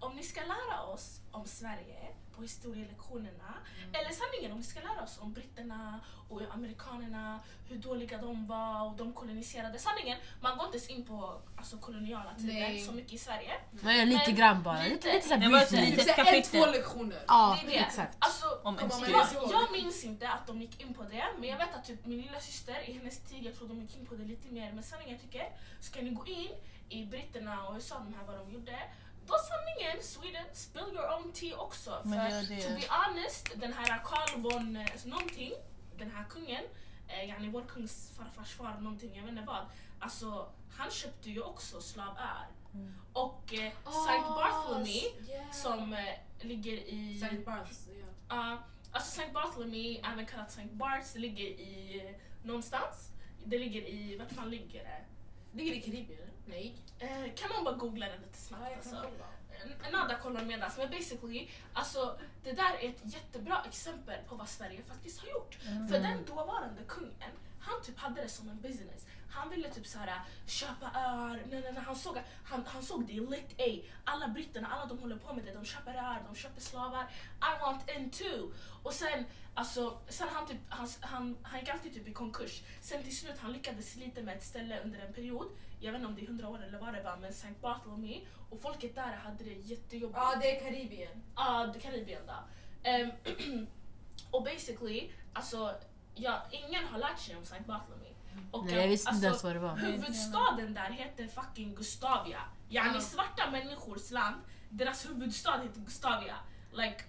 [0.00, 3.54] Om ni ska lära oss om Sverige på historielektionerna,
[3.92, 8.82] eller sanningen om ni ska lära oss om britterna och amerikanerna, hur dåliga de var
[8.86, 9.78] och de koloniserade.
[9.78, 12.80] Sanningen, man går inte ens in på alltså, koloniala tider Nej.
[12.80, 13.50] så mycket i Sverige.
[13.70, 14.82] Men jag lite Men grann bara.
[14.82, 14.94] lite.
[14.94, 16.42] Lite, lite såhär Det var ett litet kapitel.
[16.60, 17.22] två lektioner.
[17.28, 17.86] Ja, Det är det.
[17.86, 18.16] exakt.
[18.18, 21.74] Alltså, Om jag, jag minns inte att de gick in på det, men jag vet
[21.74, 24.24] att typ min lilla syster i hennes tid, jag tror de gick in på det
[24.24, 24.72] lite mer.
[24.72, 25.48] Men sanningen jag tycker,
[25.80, 26.48] ska ni gå in
[26.88, 28.78] i britterna och USA, de här vad de gjorde,
[29.26, 32.00] då sanningen, Sweden, spill your own tea också.
[32.04, 35.52] Men För to be honest, den här Carl von eh, någonting,
[35.98, 36.64] den här kungen,
[37.08, 39.66] eh, yani vår kungs farfars far någonting, jag vet inte vad.
[40.00, 42.46] Alltså, han köpte ju också slavör.
[42.74, 42.94] Mm.
[43.12, 45.50] Och eh, Ah, Saint Bartholomew, yeah.
[45.50, 47.18] som eh, ligger i...
[47.20, 47.88] Saint Barths,
[48.28, 48.36] ja.
[48.36, 48.58] Uh,
[48.92, 53.10] alltså Saint Bartholomew, även kallat Saint Barts, ligger i eh, någonstans.
[53.44, 55.04] Det ligger i, vart fan ligger det?
[55.52, 56.28] Ligger det i Karibien?
[56.46, 56.74] Nej.
[56.98, 58.62] Eh, kan någon bara googla det lite snabbt?
[58.70, 59.10] Ja, alltså?
[59.92, 64.82] Nada kollar medans, men basically, alltså det där är ett jättebra exempel på vad Sverige
[64.82, 65.58] faktiskt har gjort.
[65.90, 67.30] För den dåvarande kungen,
[67.60, 69.06] han typ hade det som en business.
[69.32, 73.06] Han ville typ så här köpa öar, nej, nej, nej, han, såg, han, han såg
[73.06, 73.88] det lit A.
[74.04, 77.04] Alla britterna, alla de håller på med det, de köper öar, de köper slavar.
[77.40, 78.52] I want in too.
[78.82, 79.24] Och sen,
[79.54, 82.62] alltså, sen han, typ, han, han, han gick alltid typ i konkurs.
[82.80, 85.48] Sen till slut han lyckades lite med ett ställe under en period.
[85.80, 88.26] Jag vet inte om det är hundra år eller vad det var, men Saint Bartholomew.
[88.50, 90.18] Och folket där hade det jättejobbigt.
[90.18, 91.22] Ja, det är Karibien.
[91.36, 92.34] Ja, det Karibien då.
[92.82, 93.10] Ehm,
[94.30, 95.74] och basically, alltså,
[96.14, 98.01] ja, ingen har lärt sig om Saint Bartholomew.
[98.50, 99.76] Och, Nej, jag visste inte ens alltså, vad det var.
[99.76, 102.40] huvudstaden där heter fucking Gustavia.
[102.68, 103.00] Yani Ja.
[103.00, 104.36] svarta människors land,
[104.68, 106.36] deras huvudstad heter Gustavia.
[106.72, 107.04] Like,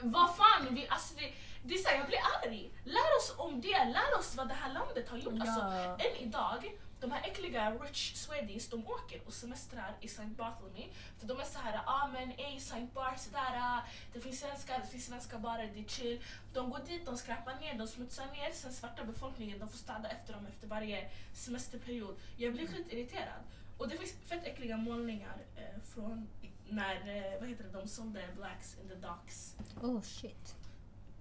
[0.00, 1.32] vad fan, vi, alltså det,
[1.62, 2.70] det är så här, jag blir arg.
[2.84, 5.34] Lär oss om det, lär oss vad det här landet har gjort.
[5.40, 5.96] Alltså, Ja.
[5.98, 10.24] än idag, de här äckliga rich Swedish, de åker och semestrar i St.
[10.24, 10.94] Bartholomew.
[11.18, 12.86] För de är så här, ah men ey St.
[12.94, 13.80] Bart sådär, ah,
[14.12, 16.20] det finns svenskar, det finns svenska barer, det är chill.
[16.52, 20.08] De går dit, de skräpar ner, de smutsar ner, sen svarta befolkningen, de får städa
[20.08, 22.16] efter dem efter varje semesterperiod.
[22.36, 23.42] Jag blir skitirriterad.
[23.78, 26.28] Och det finns fett äckliga målningar eh, från
[26.68, 29.56] när, eh, vad heter det, de sålde blacks in the docks.
[29.82, 30.54] Oh shit.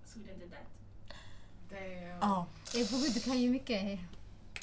[0.06, 0.68] Sweden did that.
[1.70, 2.20] Damn.
[2.22, 2.48] Ja.
[2.92, 4.00] Bobby, du kan ju mycket.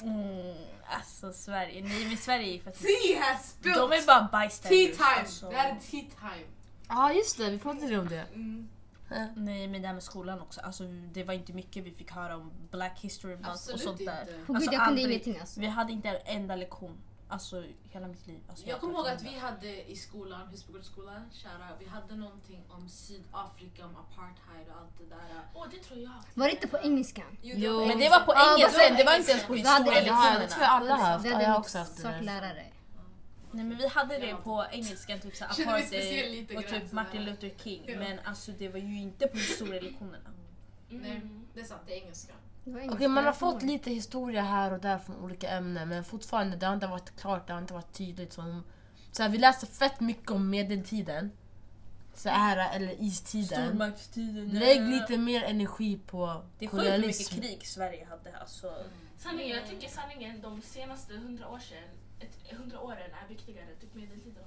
[0.03, 0.55] Mm,
[0.87, 3.77] alltså Sverige, nej men Sverige är för att Tea has spilled!
[3.79, 4.97] de är bara Tea bystanders.
[4.97, 5.21] time!
[5.21, 5.51] Alltså.
[5.51, 6.47] Det här är tea time.
[6.89, 8.25] Ja just det, vi pratade om det.
[8.35, 8.69] Mm.
[9.37, 12.37] Nej men det här med skolan också, alltså, det var inte mycket vi fick höra
[12.37, 14.21] om Black History Month och Absolut sånt där.
[14.21, 14.47] inte.
[14.47, 15.07] På Alltså, gud, jag kunde aldrig.
[15.07, 15.61] ingenting alltså.
[15.61, 16.99] Vi hade inte en enda lektion,
[17.35, 18.41] alltså hela mitt liv.
[18.49, 22.63] Alltså, Jag kommer har ihåg att vi hade i skolan, Husbyggårdsskolan, kära, vi hade någonting
[22.69, 25.41] om Sydafrika, om apartheid och allt det där.
[25.55, 26.13] Åh, det tror jag.
[26.35, 27.37] Var det inte på engelskan?
[27.43, 29.91] Jo, Men det var på engelska, vad- det var inte ens på Ja, det
[30.41, 31.25] jag, tror jag alla har haft.
[31.25, 32.67] Vi hade jag en också haft svart lärare.
[33.53, 36.93] Nej men vi hade det på engelska, typ speciell apartheid och typ.
[36.93, 37.83] Martin Luther King.
[37.87, 37.99] Ja.
[37.99, 40.31] Men alltså det var ju inte på historielektionerna.
[40.89, 41.47] Nej, Mm.
[41.55, 42.33] det är sant, det är engelska.
[42.67, 43.09] Okej, engelska.
[43.09, 46.75] man har fått lite historia här och där från olika ämnen men fortfarande det har
[46.75, 48.33] inte varit klart, det har inte varit tydligt.
[48.33, 48.65] Som,
[49.13, 51.31] så här, vi läser fett mycket om medeltiden.
[52.15, 53.69] Så här, eller istiden.
[53.69, 54.49] Stormaktstiden.
[54.49, 58.39] Lägg lite mer energi på Det är sjukt hur mycket krig Sverige hade.
[58.39, 58.73] Alltså.
[59.19, 61.89] Sanningen, jag tycker sanningen de senaste hundra år sedan,
[62.21, 64.45] ett, hundra åren är viktigare, typ medeltiden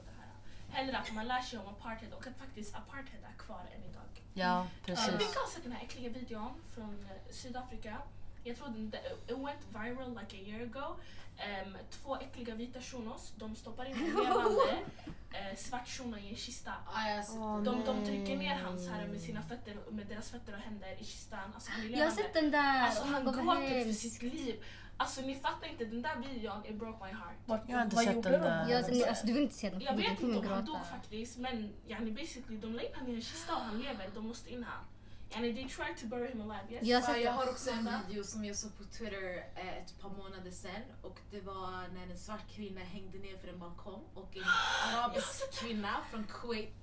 [0.78, 4.04] Hellre att man lär sig om apartheid och att faktiskt apartheid är kvar än idag.
[4.34, 5.14] Ja, Eh, precis.
[5.14, 7.98] Vilka har sett den här äckliga videon från eh, Sydafrika?
[8.44, 8.94] Jag tror den,
[9.28, 10.96] it went viral like a year ago.
[11.38, 14.78] Em, två äckliga vita shunos, de stoppar in en levande
[15.34, 16.74] eh, svart shuno i en kista.
[16.96, 17.64] Det.
[17.72, 21.04] De, de trycker ner hans här med sina fötter, med deras fötter och händer i
[21.04, 21.52] kistan.
[21.56, 22.82] Alltså han är Jag har sett den där.
[22.82, 24.64] Alltså han gav gråter för sitt liv.
[24.98, 27.36] Alltså ni fattar inte, den där videon, it broke my heart.
[27.46, 28.38] Vad, Jag har inte vad sett den de?
[28.40, 28.70] där.
[28.70, 29.82] Jag, ni, alltså, du vill inte se den.
[29.82, 33.16] Jag vet inte om han dog faktiskt men yani basically de la in honom i
[33.16, 34.86] en kista och han lever, de måste in han.
[35.30, 36.88] Yani they tried to bury him alive yes?
[36.88, 40.10] Jag Ja, jag har också en video som jag såg på Twitter eh, ett par
[40.10, 44.38] månader sedan och det var när en svart kvinna hängde ner för en balkong och
[44.38, 44.44] en
[44.96, 46.74] arabisk kvinna från Kuwait.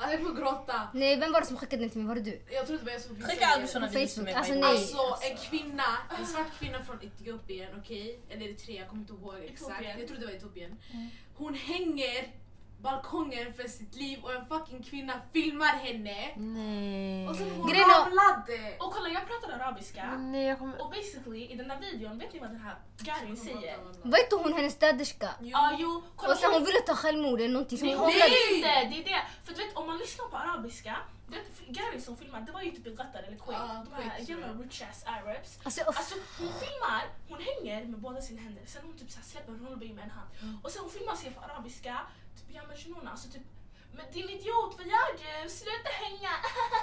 [0.00, 0.88] Ja, jag kommer gråta.
[0.94, 2.08] Nej, vem var det som skickade den till mig?
[2.08, 2.42] Var det du?
[2.50, 4.34] Jag tror det var jag som Skicka aldrig såna På videos till mig.
[4.34, 4.60] Alltså, way.
[4.60, 4.70] nej.
[4.70, 5.84] Alltså en kvinna,
[6.18, 8.20] en svart kvinna från Etiopien, okej?
[8.28, 9.70] Eller Eritrea, jag kommer inte ihåg exakt.
[9.70, 9.98] Etiopien.
[9.98, 10.76] Jag tror det var Etiopien.
[10.92, 11.08] Mm.
[11.34, 12.28] Hon hänger
[12.84, 16.18] balkongen för sitt liv och en fucking kvinna filmar henne.
[16.36, 17.28] Nej.
[17.28, 18.76] Och sen hon Grejen ramlade!
[18.80, 20.82] Och kolla jag pratar arabiska Nej, jag kommer...
[20.82, 23.78] och basically i den där videon, vet ni vad den här Garin säger?
[24.02, 25.28] Var inte hon hennes städerska?
[25.40, 27.78] Ja jo, kolla Och sen hon, ville ta självmord eller någonting.
[27.82, 28.68] Nej, hon inte!
[28.90, 29.22] Det är det!
[29.44, 30.96] För du vet om man lyssnar på arabiska,
[31.28, 31.36] du
[31.68, 34.82] Garin som filmar, det var ju typ Qatar eller Kuwait, Ja, de här jävla rich
[34.82, 35.58] ass arabs.
[35.64, 39.26] Alltså, Alltså hon filmar, hon hänger med båda sina händer, sen hon typ så här
[39.26, 40.28] släpper rollby med en hand.
[40.62, 42.00] Och sen hon filmar sig på arabiska,
[42.36, 43.42] typ ja men Shinona, alltså typ
[43.92, 45.50] men din idiot, vad gör du?
[45.50, 46.30] Sluta hänga!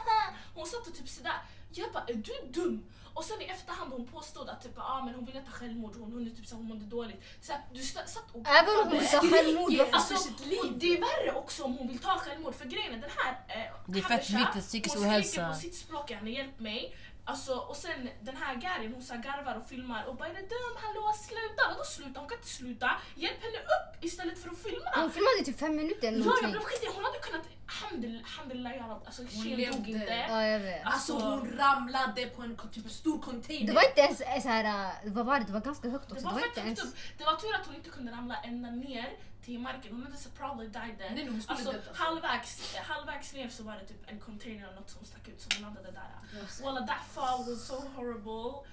[0.56, 1.38] hon satt och typ sådär.
[1.74, 2.84] Jag bara, är du dum?
[3.14, 6.12] Och sen i efterhand hon påstod att typ, ah, men hon ville ta självmord, hon,
[6.14, 7.22] hon, typ, så hon mådde dåligt.
[7.42, 9.08] Så här, du satt och Även om hon pratade.
[9.08, 10.60] sa självmord, varför Alltså, sitt liv.
[10.60, 13.32] och det är värre också om hon vill ta självmord för grejen är den här
[13.48, 15.50] eh, Det är fett viktigt, psykisk Hon skriker ohälsa.
[15.50, 16.96] på sitt språk, han hjälp mig.
[17.32, 20.42] Alltså, och sen den här Garin hon så garvar och filmar och bara är du
[20.42, 20.74] dum?
[20.84, 21.62] Hallå sluta!
[21.72, 22.20] Vadå sluta?
[22.20, 22.90] Hon kan inte sluta.
[23.16, 24.90] Hjälp henne upp istället för att filma.
[24.96, 26.52] Hon filmade typ fem minuter eller Ja, jag någonting.
[26.52, 26.88] blev skitig.
[26.96, 27.46] Hon hade kunnat...
[27.80, 29.02] Hamdul- Alhamdulillah ya Rab.
[29.06, 29.78] Alltså tjejen levde.
[29.78, 30.26] dog inte.
[30.30, 30.82] Ja, jag vet.
[30.86, 33.68] Alltså hon ramlade på en typ stor container.
[33.68, 35.46] Det var inte ens eh, så här, äh, vad var det?
[35.46, 36.26] Det var ganska högt Det också.
[36.26, 36.94] var Det var fett inte högt ens...
[36.94, 37.00] upp.
[37.18, 39.10] Det var tur att hon inte kunde ramla ända ner
[39.46, 39.92] till marken.
[39.94, 41.14] Hon hade så probably died there.
[41.16, 42.04] Nej, hon Alltså, dött, alltså.
[42.04, 45.64] halvvägs, halvvägs ner så var det typ en container eller något som stack ut som
[45.84, 46.40] det där.
[46.42, 46.62] Yes.
[46.62, 48.68] Walla that fall was so horrible.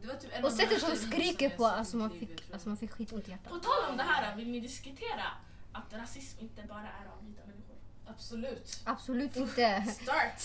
[0.00, 2.76] Det var typ en Och sättet hon skriker på, i alltså man fick, alltså man
[2.78, 3.52] fick skitont i hjärtat.
[3.52, 5.26] På tal om det här, vill ni diskutera
[5.72, 7.76] att rasism inte bara är av vita människor?
[8.06, 8.80] Absolut.
[8.84, 9.82] Absolut inte.
[9.82, 10.40] Start!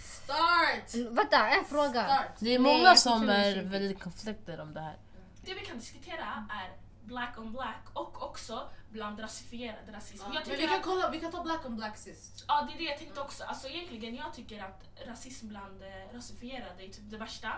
[0.00, 0.94] Start!
[0.94, 2.04] Mm, Vänta, en fråga.
[2.04, 2.36] Start!
[2.38, 4.96] Det är många som är väldigt konflikter om det här.
[5.42, 6.70] Det vi kan diskutera är
[7.08, 10.24] black on black och också bland rasifierad rasism.
[10.28, 12.44] Ja, Jag men vi kan att, kolla, vi kan ta black on black sist.
[12.48, 13.44] ja, det är det jag tänkte också.
[13.44, 17.52] Alltså egentligen, jag tycker att rasism bland eh, rasifierade är typ det värsta.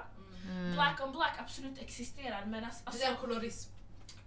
[0.51, 0.73] Mm.
[0.73, 3.71] Black on black absolut existerar men ras- Det är alltså, kolorism.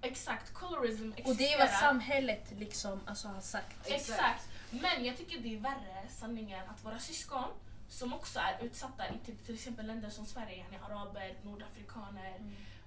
[0.01, 1.29] exakt, colorism existerar.
[1.31, 3.87] Och det är vad samhället liksom alltså, har sagt.
[3.87, 4.47] Exakt.
[4.69, 7.43] Men jag tycker det är värre sanningen att våra syskon
[7.89, 12.39] som också är utsatta i typ, till exempel länder som Sverige, yani araber, nordafrikaner.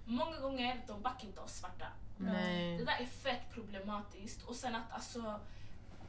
[0.05, 1.87] Många gånger de backar inte oss svarta.
[2.19, 2.79] Det Nej.
[2.79, 4.43] där är fett problematiskt.
[4.47, 5.41] Och sen att alltså,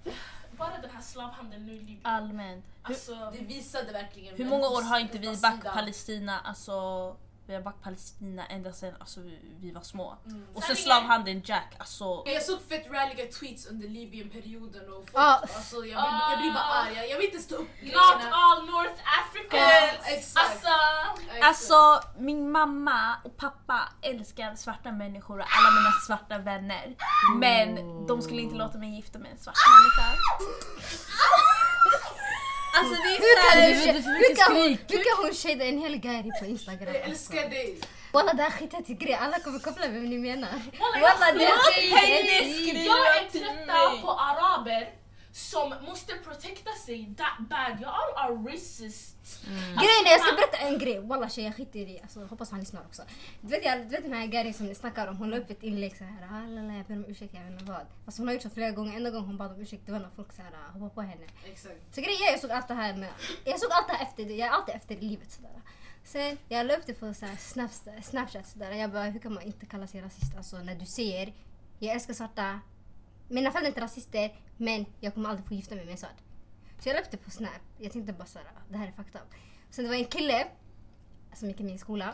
[0.57, 1.99] bara den här slavhandeln nu i Libyen.
[2.03, 2.65] Allmänt.
[2.83, 5.73] Hur, Alltså, Det visade verkligen hur många år har inte vi rätta back sida.
[5.73, 7.15] Palestina, alltså
[7.47, 10.17] vi har back Palestina ända sedan alltså, vi, vi var små.
[10.25, 10.47] Mm.
[10.53, 15.35] Och sen slavhandeln Jack, alltså Jag såg fett ralliga tweets under Libyen-perioden och folk, Ah.
[15.41, 16.93] alltså, jag, blir, jag blir bara arg.
[16.95, 20.07] Jag, jag vill inte stå upp not all North Africans!
[20.07, 20.49] Exakt.
[20.49, 20.67] Alltså,
[21.25, 21.43] Exakt.
[21.43, 26.95] Alltså min mamma och pappa älskar svarta människor och alla mina svarta vänner.
[27.39, 27.75] Men
[28.07, 30.17] de skulle inte låta mig gifta mig med en svart människa.
[32.73, 33.67] Alltså det är Hur kan, såhär...
[33.67, 34.91] du, det är för hur, mycket kan hon, skrik.
[34.91, 36.93] hur kan hon shada en hel gari på Instagram?
[36.93, 37.79] jag älskar dig.
[38.13, 40.49] Walla det här skitet till grej, alla kommer koppla vem ni menar.
[40.79, 42.79] Walla, Walla jag det här skiter skitet i är det.
[42.79, 44.01] ett Jag är till trötta mig.
[44.01, 44.89] på araber
[45.37, 47.79] som måste protecta sig that bad.
[47.79, 49.43] Y'all are racist.
[49.81, 50.99] Grejen är, jag ska berätta en grej.
[50.99, 52.01] Walla tjej jag skiter i det.
[52.01, 53.01] Alltså, hoppas han lyssnar också.
[53.41, 55.49] Du vet, jag, du vet den här Gary som ni snackar om, hon la upp
[55.49, 56.27] ett inlägg så här.
[56.31, 57.85] "Ah, la, la, jag ber om ursäkt, jag vet inte vad.
[58.05, 58.97] Alltså, hon har gjort så flera gånger.
[58.97, 61.01] Enda gången hon bad om ursäkt det var när folk så här, ah, hoppade på
[61.01, 61.25] henne.
[61.45, 61.95] Exakt.
[61.95, 63.09] Så grejen är, jag såg allt det här med,
[63.45, 65.61] jag såg allt det här efter, jag är alltid efter i livet sådär.
[66.03, 67.71] Sen jag la upp det på så här snap,
[68.03, 68.71] Snapchat sådär.
[68.71, 70.35] Jag bara, hur kan man inte kalla sig rasist?
[70.37, 71.33] Alltså när du säger,
[71.79, 72.59] jag älskar svarta.
[73.27, 76.21] Mina föräldrar är inte rasister, men jag kommer aldrig få gifta mig med en svart.
[76.79, 77.61] Så jag la upp det på Snap.
[77.77, 79.19] Jag tänkte bara såhär, ah, det här är fakta.
[79.69, 80.47] Sen det var en kille
[81.33, 82.13] som gick i min skola.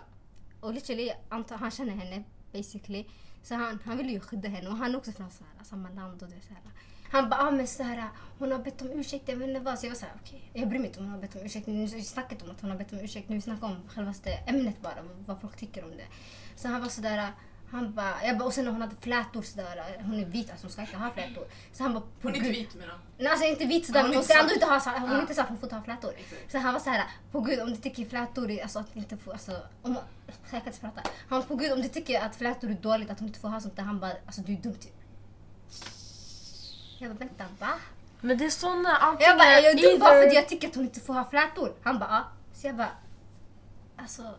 [0.60, 3.06] Och literally, antar, han känner henne basically.
[3.44, 5.90] Så han, han ville ju skydda henne och han är också från så här, samma
[5.90, 6.64] land och det så här.
[7.12, 8.10] Han bara, ah, men så här,
[8.40, 9.80] hon har bett om ursäkt, jag vet inte vad.
[9.80, 11.68] Så jag var såhär, okej, jag bryr mig inte om hon har bett om ursäkt.
[11.68, 14.32] Nu snackar inte om att hon har bett om ursäkt, nu vi snackar om självaste
[14.32, 14.96] ämnet bara,
[15.26, 16.08] vad folk tycker om det.
[16.56, 17.32] Så han var sådär,
[17.74, 20.66] han bara, jag bara, och sen när hon hade flätor sådär, hon är vit alltså
[20.66, 21.44] hon ska inte ha flätor.
[21.74, 22.58] Så han bara, på Hon är inte gud.
[22.58, 24.66] vit menar Nej alltså inte vit sådär Ja, hon men hon ska inte ändå inte
[24.66, 26.14] ha, så- hon är inte svart, hon får inte ha flätor.
[26.18, 26.52] Exakt.
[26.52, 29.52] Så han var såhär, på gud om du tycker flätor alltså att inte få, alltså
[29.82, 29.98] om,
[30.52, 31.02] jag kan inte prata.
[31.30, 33.50] Han bara, på gud om du tycker att flätor är dåligt, att hon inte får
[33.50, 34.94] ha sånt där, han bara, alltså du är dum typ.
[37.00, 37.74] Jag bara, vänta va?
[38.22, 40.68] Men det är såna Jag antingen bara, jag är dum bara för att jag tycker
[40.68, 41.74] att hon inte får ha flätor.
[41.84, 42.24] Han bara, ja.
[42.54, 42.92] Så jag bara,
[43.98, 44.36] alltså.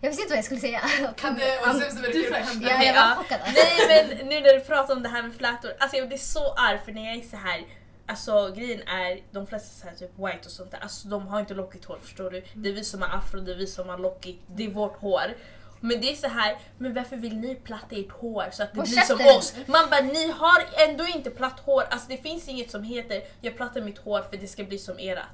[0.00, 0.80] Jag visste inte vad jag skulle säga.
[1.16, 2.54] Kan det vara Han- sämst när du det först.
[2.62, 3.40] Ja, jag var chockad.
[3.40, 3.62] alltså.
[3.88, 6.52] Nej men nu när du pratar om det här med flätor, alltså jag blir så
[6.54, 7.64] arg för när jag är så här
[8.08, 11.40] Alltså grejen är, de flesta så här, typ white och sånt där, alltså de har
[11.40, 12.44] inte lockigt hår förstår du.
[12.54, 14.96] Det är vi som har afro, det är vi som har lockigt, det är vårt
[14.96, 15.34] hår.
[15.80, 18.80] Men det är så här, men varför vill ni platta ert hår så att det
[18.80, 19.54] Och blir som oss?
[19.66, 23.56] Man bara, ni har ändå inte platt hår, alltså det finns inget som heter jag
[23.56, 25.26] plattar mitt hår för det ska bli som erat.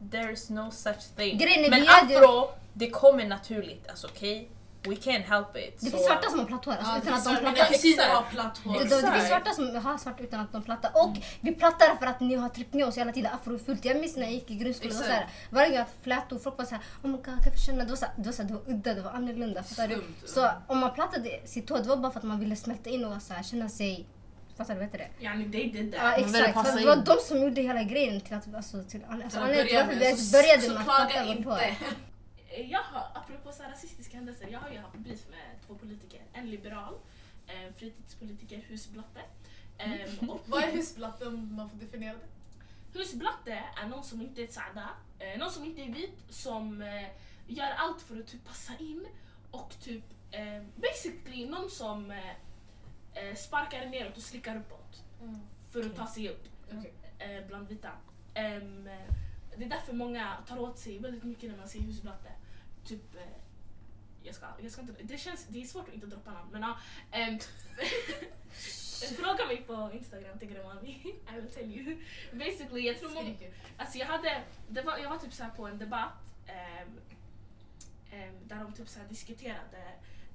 [0.00, 1.38] There's no such thing.
[1.38, 4.48] Grejen är, men afro, det kommer naturligt, alltså okej?
[4.82, 5.80] We can't help it.
[5.80, 7.72] Det så- finns svarta som har platt hår, alltså, Ja, utan att de plattar.
[7.72, 8.72] kusiner har platt hår.
[8.72, 10.90] Det, det, det finns svarta som har svart utan att de plattar.
[10.94, 13.84] Och vi plattar för att ni har tryckt ner oss hela tiden afro är fult.
[13.84, 16.64] Jag minns när jag gick i grundskolan, såhär, varje gång jag hade flätor, folk var
[16.64, 17.84] såhär oh my god, kan jag få känna?
[17.84, 19.62] Det var, såhär, det var, såhär, det var udda, det var annorlunda.
[19.62, 19.94] Fattar du?
[19.94, 20.14] Skumt.
[20.26, 23.04] Så om man plattade sitt hår, det var bara för att man ville smälta in
[23.04, 24.06] och såhär, känna sig,
[24.60, 24.80] fattar du?
[24.80, 25.08] Vet du det?
[25.24, 26.18] Yani they did Ja that.
[26.18, 29.40] vill exakt, det var de som gjorde hela grejen till att, alltså, till, alltså, Så
[29.40, 31.26] anledningen till varför med- vi ens så- började så med att hår.
[31.28, 31.76] inte.
[32.68, 36.20] Jag har, apropå så här rasistiska händelser, jag har ju haft beef med två politiker.
[36.32, 36.94] En liberal,
[37.46, 39.20] eh, fritidspolitiker, husblotte.
[39.78, 42.98] Ehm, och Vad är husblatte om man får definiera det?
[42.98, 44.88] husblatte är någon som inte är tsada,
[45.18, 47.08] eh, någon som inte är vit, som eh,
[47.46, 49.06] gör allt för att typ passa in
[49.50, 52.10] och typ eh, basically någon som
[53.14, 55.04] eh, sparkar neråt och slickar uppåt
[55.70, 56.44] för att ta sig upp
[57.18, 57.90] eh, bland vita.
[58.34, 58.60] Eh,
[59.56, 62.30] det är därför många tar åt sig väldigt mycket när man ser husblatte.
[62.84, 63.22] Typ, eh,
[64.22, 66.62] jag ska, jag ska inte, det, känns, det är svårt att inte droppa namn men
[66.62, 66.78] ja.
[67.10, 67.38] ehm,
[69.16, 70.90] Fråga mig på Instagram Tigremami,
[71.32, 71.96] I will tell you.
[72.32, 73.34] Basically, jag tror många.
[73.76, 76.12] Alltså jag hade, det var, jag var typ så på en debatt
[76.46, 77.00] ehm,
[78.10, 79.92] ehm, där de typ så diskuterade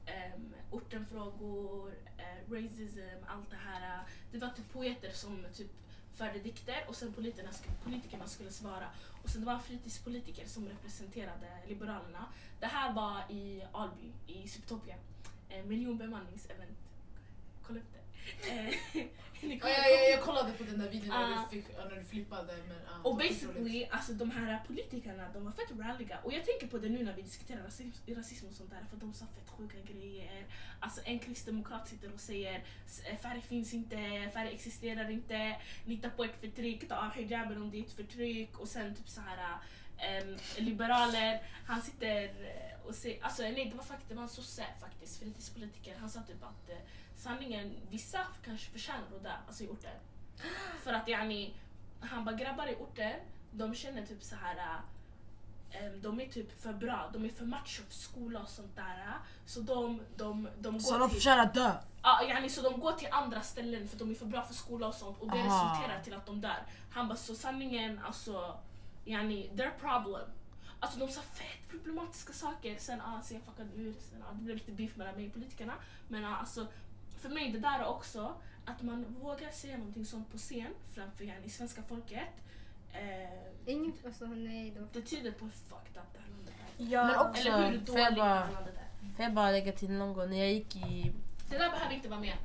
[0.08, 4.04] um, ortenfrågor, uh, racism, allt det här.
[4.32, 5.72] Det var typ poeter som typ
[6.14, 7.50] förde dikter och sen politikerna,
[7.84, 8.88] politikerna skulle svara.
[9.24, 12.26] Och sen det var fritidspolitiker som representerade Liberalerna.
[12.60, 14.96] Det här var i Alby, i Subtopia.
[15.50, 16.78] Eh, miljonbemanningsevent.
[17.64, 18.05] Kolla upp det.
[18.50, 19.04] Eh,
[19.42, 21.48] Ja, jag, jag, kollade på den där videon när, Ah.
[21.52, 22.54] du, fick, ja, när du flippade.
[22.68, 26.20] Men, ja, Och basically, alltså de här politikerna, de var fett ralliga.
[26.24, 28.98] Och jag tänker på det nu när vi diskuterar rasism, rasism och sånt där, för
[28.98, 30.46] de sa fett sjuka grejer.
[30.80, 35.56] Alltså en kristdemokrat sitter och säger "S- eh, färg finns inte, färg existerar inte,
[35.86, 38.60] lita på ett förtryck, ta av hijaben om det är ett förtryck.
[38.60, 39.58] Och sen typ så här
[39.98, 44.30] em, liberaler, han sitter eh, och säger, alltså nej det var faktiskt, det var en
[44.30, 46.70] sosse faktiskt, fritidspolitiker, han sa typ att
[47.16, 50.00] sanningen, vissa kanske förtjänar att dö, alltså i orter.
[50.84, 51.54] För att yani,
[52.00, 54.80] han bara grabbar i orter, de känner typ så här.
[55.72, 58.98] em, de är typ för bra, de är för macho för skola och sånt där.
[59.08, 59.14] äh.
[59.46, 61.72] Så de, de, de Så går de till, förtjänar dö!
[62.04, 64.88] ja, yani, så de går till andra ställen för de är för bra för skola
[64.88, 65.46] och sånt och det Aha.
[65.74, 66.64] resulterar till att de dör.
[66.92, 68.58] Han bara så sanningen alltså,
[69.06, 70.30] yani, their problem.
[70.80, 74.42] Alltså de sa fett problematiska saker, sen ah, sen jag fuckade ur, sen ah, det
[74.44, 75.74] blev lite beef mellan mig och politikerna.
[76.08, 76.68] Men ah, alltså,
[77.28, 78.34] för mig det där är också
[78.66, 82.28] att man vågar säga någonting sånt på scen framför yani, svenska folket.
[82.94, 84.72] Eh, Ingen, alltså nej.
[84.72, 86.86] Det var det tyder på hur fucked up det här landet är.
[86.86, 89.16] Ja, Men också- Eller hur dåligt det här landet är.
[89.16, 91.12] Får jag bara lägga till någon gång när jag gick i...
[91.50, 92.38] Det där behöver inte vara med.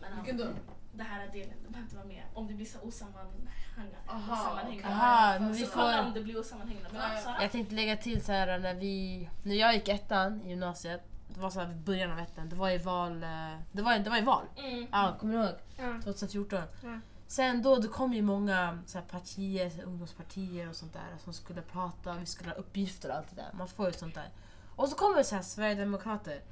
[0.00, 0.44] Men, Vilken då?
[0.92, 2.22] det här är delen, det behöver inte vara med.
[2.34, 3.96] Om det blir så osammanhängande.
[4.08, 4.60] Aha.
[4.84, 5.98] Aha, men vi så får...
[6.00, 6.88] om det blir osammanhängande.
[6.92, 7.20] Men Ja, ja.
[7.20, 7.42] Sara?
[7.42, 9.28] Jag tänkte lägga till så här när vi...
[9.42, 11.02] När jag gick ettan i gymnasiet,
[11.38, 13.22] det var så här början av ettan, det var i val...
[13.22, 13.28] eh,
[13.72, 14.44] Det var, det var i val.
[14.56, 14.86] Mm.
[14.92, 15.54] Ja, kommer du ihåg?
[15.76, 16.02] Ja.
[16.04, 16.58] 2014.
[16.82, 16.98] Ja.
[17.26, 21.16] Sen då, det kom ju många så här, partier, så här, ungdomspartier och sånt där
[21.24, 23.50] som skulle prata, vi skulle ha uppgifter och allt det där.
[23.58, 24.28] Man får ju sånt där.
[24.76, 26.42] Och så kommer så här Sverigedemokrater.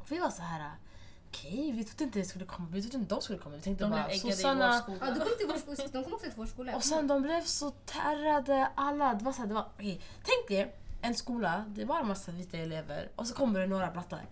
[0.00, 0.70] Och vi var så här.
[1.28, 2.68] Okej, vi trodde inte det skulle komma.
[2.72, 3.54] Vi trodde inte de skulle komma.
[3.56, 4.66] Vi tänkte de blev bara äggade i vår sossarna.
[4.66, 4.98] Ja, skola.
[5.10, 6.76] de, kom till vår, skola- de kom också till vår skola.
[6.76, 9.14] Och sen de blev så terrade alla.
[9.14, 12.32] Det var så här, det var, okej, tänk er en skola, det var en massa
[12.32, 14.26] vita elever och så kommer det några blattar.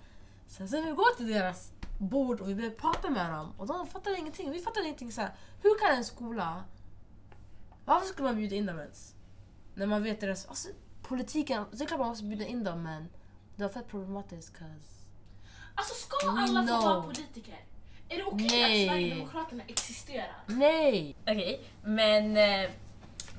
[0.46, 3.86] Sen, sen vi går till deras bord och vi börjar prata med dem och de
[3.86, 4.50] fattar ingenting.
[4.50, 5.30] Vi fattar ingenting så här.
[5.62, 6.64] Hur kan en skola...
[7.84, 9.14] Varför skulle man bjuda in dem ens?
[9.74, 10.46] När man vet deras...
[10.46, 10.68] Alltså,
[11.02, 13.08] politiken, det är klart man måste bjuda in dem men
[13.56, 15.06] det var fett problematiskt 'cause...
[15.74, 17.64] Alltså ska alla få vara politiker?
[18.08, 18.84] Är det okej Nej.
[18.84, 20.42] att Sverigedemokraterna existerar?
[20.46, 21.16] Nej!
[21.22, 22.70] Okej, men eh,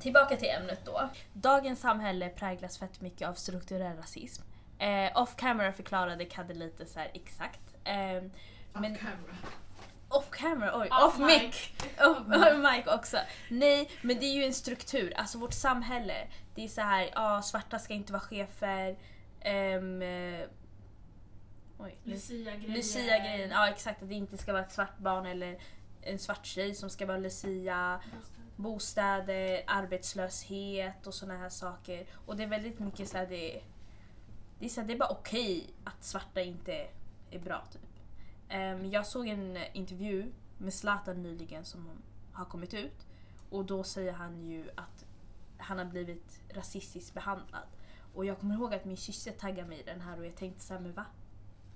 [0.00, 1.08] tillbaka till ämnet då.
[1.32, 4.42] Dagens samhälle präglas fett mycket av strukturell rasism.
[4.78, 7.60] Eh, off camera förklarade Kadde lite så här exakt.
[7.84, 7.94] Eh,
[8.72, 9.36] men Off camera.
[10.08, 11.70] off camera, oj, Off off, mic.
[12.00, 13.18] Off, off mic också.
[13.50, 15.12] Nej, men det är ju en struktur.
[15.16, 16.14] Alltså vårt samhälle.
[16.54, 18.96] Det är så här, ja svarta ska inte vara chefer.
[22.04, 22.76] Lucia-grejer.
[22.76, 25.58] Lucia-grejen, ja exakt att det inte ska vara ett svart barn eller
[26.02, 28.00] en svart tjej som ska vara Lucia.
[28.58, 32.06] Bostäder, arbetslöshet och såna här saker.
[32.26, 33.62] Och det är väldigt mycket så här, det,
[34.58, 36.86] det är, så här, det är bara okej att svarta inte
[37.30, 37.82] är bra typ.
[38.54, 41.90] Um, jag såg en intervju med Zlatan nyligen som
[42.32, 43.06] har kommit ut.
[43.50, 45.04] Och då säger han ju att
[45.58, 47.66] han har blivit rasistiskt behandlad.
[48.14, 50.64] Och jag kommer ihåg att min syster taggade mig i den här och jag tänkte
[50.64, 51.04] så här, men va?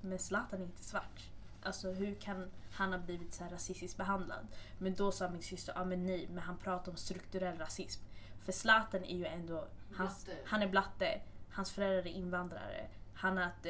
[0.00, 1.31] Men Zlatan är inte svart.
[1.62, 4.46] Alltså hur kan han ha blivit så här rasistiskt behandlad?
[4.78, 8.02] Men då sa min syster, ja ah, men nej, men han pratar om strukturell rasism.
[8.44, 10.40] För Zlatan är ju ändå, hans, Blatte.
[10.44, 13.66] han är blatte, hans föräldrar är invandrare, han har ett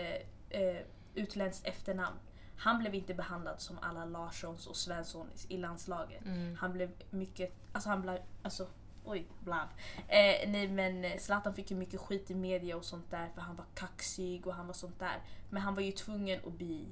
[0.50, 0.82] eh, eh,
[1.14, 2.16] utländskt efternamn.
[2.56, 6.24] Han blev inte behandlad som alla Larssons och Svensson i landslaget.
[6.24, 6.56] Mm.
[6.56, 8.66] Han blev mycket, alltså han blev, alltså
[9.04, 9.68] oj, blab.
[10.08, 13.40] Eh, nej men eh, Zlatan fick ju mycket skit i media och sånt där för
[13.40, 15.18] han var kaxig och han var sånt där.
[15.50, 16.88] Men han var ju tvungen att bli,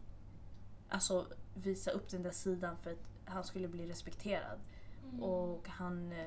[0.90, 4.58] alltså visa upp den där sidan för att han skulle bli respekterad.
[5.10, 5.22] Mm.
[5.22, 6.26] Och han eh,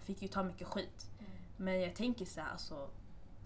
[0.00, 1.06] fick ju ta mycket skit.
[1.56, 2.88] Men jag tänker så här, alltså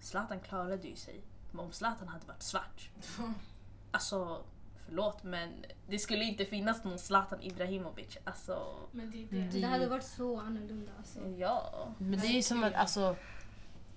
[0.01, 1.21] Zlatan klarade ju sig.
[1.51, 2.89] Men om Zlatan hade varit svart,
[3.91, 4.43] alltså
[4.85, 8.17] förlåt men det skulle inte finnas någon Zlatan Ibrahimovic.
[8.23, 9.37] Alltså, Men det är det.
[9.37, 9.61] Mm.
[9.61, 11.19] Det hade varit så annorlunda alltså.
[11.29, 11.87] ja.
[11.97, 13.15] Men det är ju som att alltså,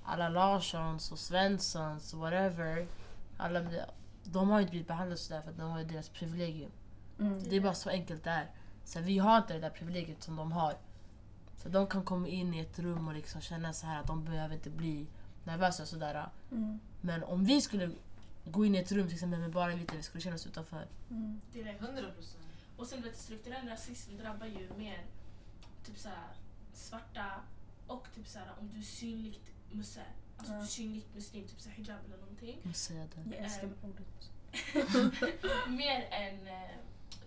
[0.04, 2.86] alla Larssons och Svenssons och whatever,
[3.36, 3.90] alla, blir-
[4.32, 6.70] de har ju inte blivit behandlade sådär för att de har ju deras privilegium.
[7.18, 7.42] Mm.
[7.50, 8.50] Det är bara så enkelt det är.
[8.84, 10.74] Så vi har inte det där privilegiet som de har.
[11.56, 14.24] Så de kan komma in i ett rum och liksom känna så här att de
[14.24, 15.06] behöver inte bli
[15.44, 16.28] nervösa och sådär.
[16.50, 16.80] Mm.
[17.00, 17.90] Men om vi skulle
[18.44, 20.86] gå in i ett rum till exempel med bara vita, vi skulle känna oss utanför.
[21.10, 21.40] Mm.
[21.52, 21.82] Direkt.
[21.82, 22.44] 100 procent.
[22.76, 25.04] Och sen vet du, strukturell rasism drabbar ju mer
[25.84, 26.28] typ såhär
[26.72, 27.26] svarta
[27.86, 30.02] och typ såhär om du är synligt musse.
[30.38, 32.58] Alltså är synligt muslim, typ såhär hijab eller någonting.
[32.62, 33.36] Jag säger det.
[33.36, 34.30] Jag älskar ordet.
[35.68, 36.70] mer än eh,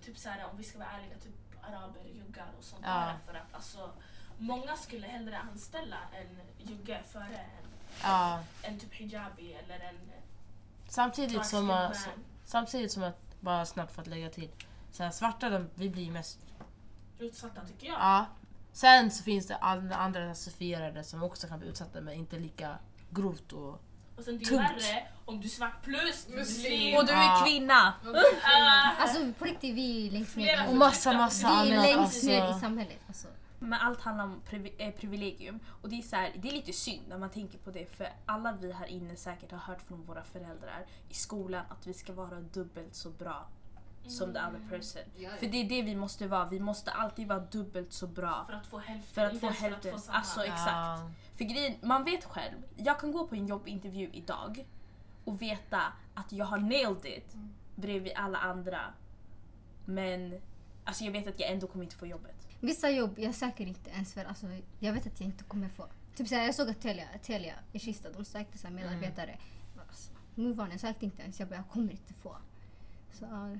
[0.05, 1.33] typ såhär om vi ska vara ärliga, typ
[1.63, 2.89] araber, juggar och sånt Ja.
[3.05, 3.17] där.
[3.25, 3.91] För att alltså
[4.37, 6.39] många skulle hellre anställa en
[6.69, 7.65] jugge före en,
[8.03, 8.43] Ja.
[8.61, 9.95] en typ hijabi eller en
[10.87, 11.93] Samtidigt som, man.
[12.45, 14.49] samtidigt som att, bara snabbt för att lägga till,
[14.91, 16.39] så här, svarta de, vi blir mest
[17.19, 17.95] utsatta tycker jag.
[17.99, 18.25] Ja.
[18.73, 22.77] Sen så finns det alla andra rasifierade som också kan bli utsatta men inte lika
[23.11, 23.81] grovt och...
[24.17, 26.97] Och sen det är värre om du är svart plus Muslim.
[26.97, 27.43] Och du är Ja.
[27.45, 27.93] kvinna!
[28.43, 30.67] Ah, Alltså på riktigt, vi är längst ner.
[30.69, 32.99] Och massa massa Vi är längst Alltså, ner i samhället.
[33.07, 33.27] Alltså.
[33.59, 35.59] Men allt handlar om privi- eh, privilegium.
[35.81, 38.07] Och det är, så här, det är lite synd när man tänker på det för
[38.25, 42.13] alla vi här inne säkert har hört från våra föräldrar i skolan att vi ska
[42.13, 43.47] vara dubbelt så bra
[44.07, 45.01] som the other person.
[45.17, 46.45] Ja, För det är det vi måste vara.
[46.45, 48.45] Vi måste alltid vara dubbelt så bra.
[48.47, 49.13] För att få hälften.
[49.13, 49.93] För att få hälften.
[50.07, 50.71] Alltså, exakt.
[50.71, 51.09] ja.
[51.41, 52.55] För grejen, man vet själv.
[52.75, 54.65] Jag kan gå på en jobbintervju idag
[55.25, 55.81] och veta
[56.13, 57.35] att jag har nailed it
[57.75, 58.93] bredvid alla andra.
[59.85, 60.41] Men
[60.83, 62.47] alltså jag vet att jag ändå kommer inte få jobbet.
[62.59, 64.45] Vissa jobb jag söker inte ens för alltså,
[64.79, 65.85] jag vet att jag inte kommer få.
[66.15, 69.37] Typ såhär, jag såg att Telia, Telia i Kista, de sökte så här medarbetare.
[69.87, 71.39] Alltså, move on, jag sökte inte ens.
[71.39, 72.37] Jag bara, jag kommer inte få.
[73.11, 73.57] Så, ja.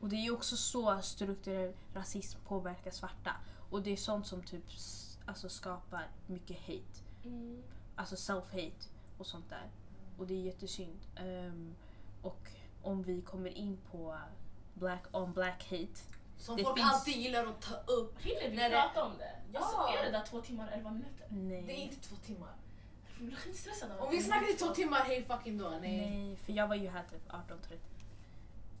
[0.00, 3.32] Och det är ju också så strukturell rasism påverkar svarta.
[3.70, 4.64] Och det är sånt som typ
[5.26, 7.02] alltså skapar mycket hate.
[7.24, 7.62] Mm.
[7.96, 9.70] Alltså self-hate och sånt där.
[10.18, 10.98] Och det är jättesynd.
[11.16, 11.74] Ehm,
[12.22, 12.48] och
[12.82, 14.18] om vi kommer in på
[14.74, 16.00] black on black hate.
[16.38, 18.18] Som Det folk finns- alltid gillar att ta upp.
[18.20, 19.32] Hinner vi När det- om det?
[19.52, 19.94] Ja.
[19.98, 21.26] är det där två timmar elva minuter?
[21.30, 21.62] Nej.
[21.62, 22.50] Det är inte två timmar.
[23.18, 25.68] Jag blir skitstressad av Om vi snackar i två timmar, hej fucking då.
[25.70, 26.10] Nej.
[26.10, 27.78] Nej, för jag var ju här typ 18.30.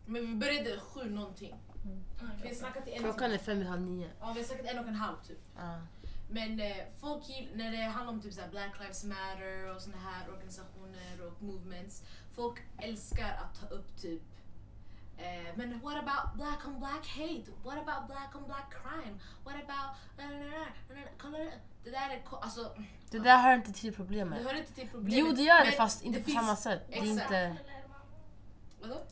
[0.06, 1.52] Men vi började sju någonting.
[1.54, 1.78] Ah,
[2.20, 2.54] Vi har okej.
[2.54, 4.10] snackat i en Klockan är fem i halv nio.
[4.20, 5.38] Ja, vi har snackat en och en halv typ.
[5.56, 5.78] Ja.
[6.28, 7.22] Men eh, folk
[7.54, 12.02] när det handlar om typ såhär Black Lives Matter och såna här organisationer och movements.
[12.34, 14.22] Folk älskar att ta upp typ
[15.18, 17.44] eh, men what about black on black hate?
[17.64, 19.18] What about black on black crime?
[19.44, 19.96] What about...
[21.18, 21.52] Kolla det.
[21.84, 22.22] Det där är...
[22.40, 22.76] Alltså,
[23.10, 24.44] Det där hör inte till det problemet.
[24.44, 25.18] hör inte till problemet.
[25.18, 26.82] Jo det gör det fast inte det på finns- samma sätt.
[26.88, 27.56] Det är inte...
[28.80, 29.02] Vadå?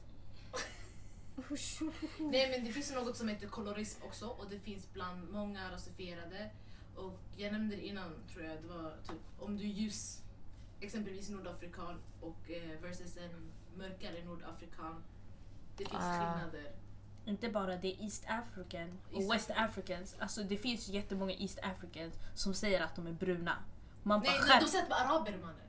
[2.19, 6.51] Nej men det finns något som heter kolorism också och det finns bland många rasifierade.
[6.97, 10.23] Och jag nämnde det innan tror jag, det var typ om du är ljus,
[10.81, 15.03] exempelvis nordafrikan och eh, versus en mörkare nordafrikan.
[15.77, 16.13] Det finns Ah.
[16.35, 16.73] skillnader.
[17.27, 20.17] Inte bara det, East African och East West Africans.
[20.19, 23.57] Alltså det finns jättemånga East Africans som säger att de är bruna.
[24.03, 25.61] Man bara Nej, nej skärp de säger att de är araber mannen.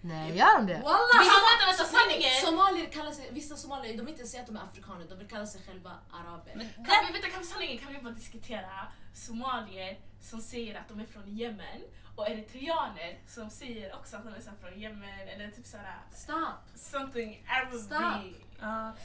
[0.00, 0.80] Nej, gör de det?
[0.80, 1.18] Wallah!
[1.18, 2.30] Vänta, vänta, vänta, sanningen!
[2.44, 5.28] Somalier kallar sig, vissa somalier de vill inte säga att de är afrikaner, de vill
[5.28, 6.52] kalla sig själva araber.
[6.56, 8.86] Men Kan det, vi, vänta, kan vi sanningen kan vi bara diskutera
[9.18, 11.82] somalier som säger att de är från Yemen
[12.16, 16.36] och eritreaner som säger också att de är från Yemen eller typ såhär Stop!
[16.74, 17.84] something Arabic.
[17.84, 17.98] Stop.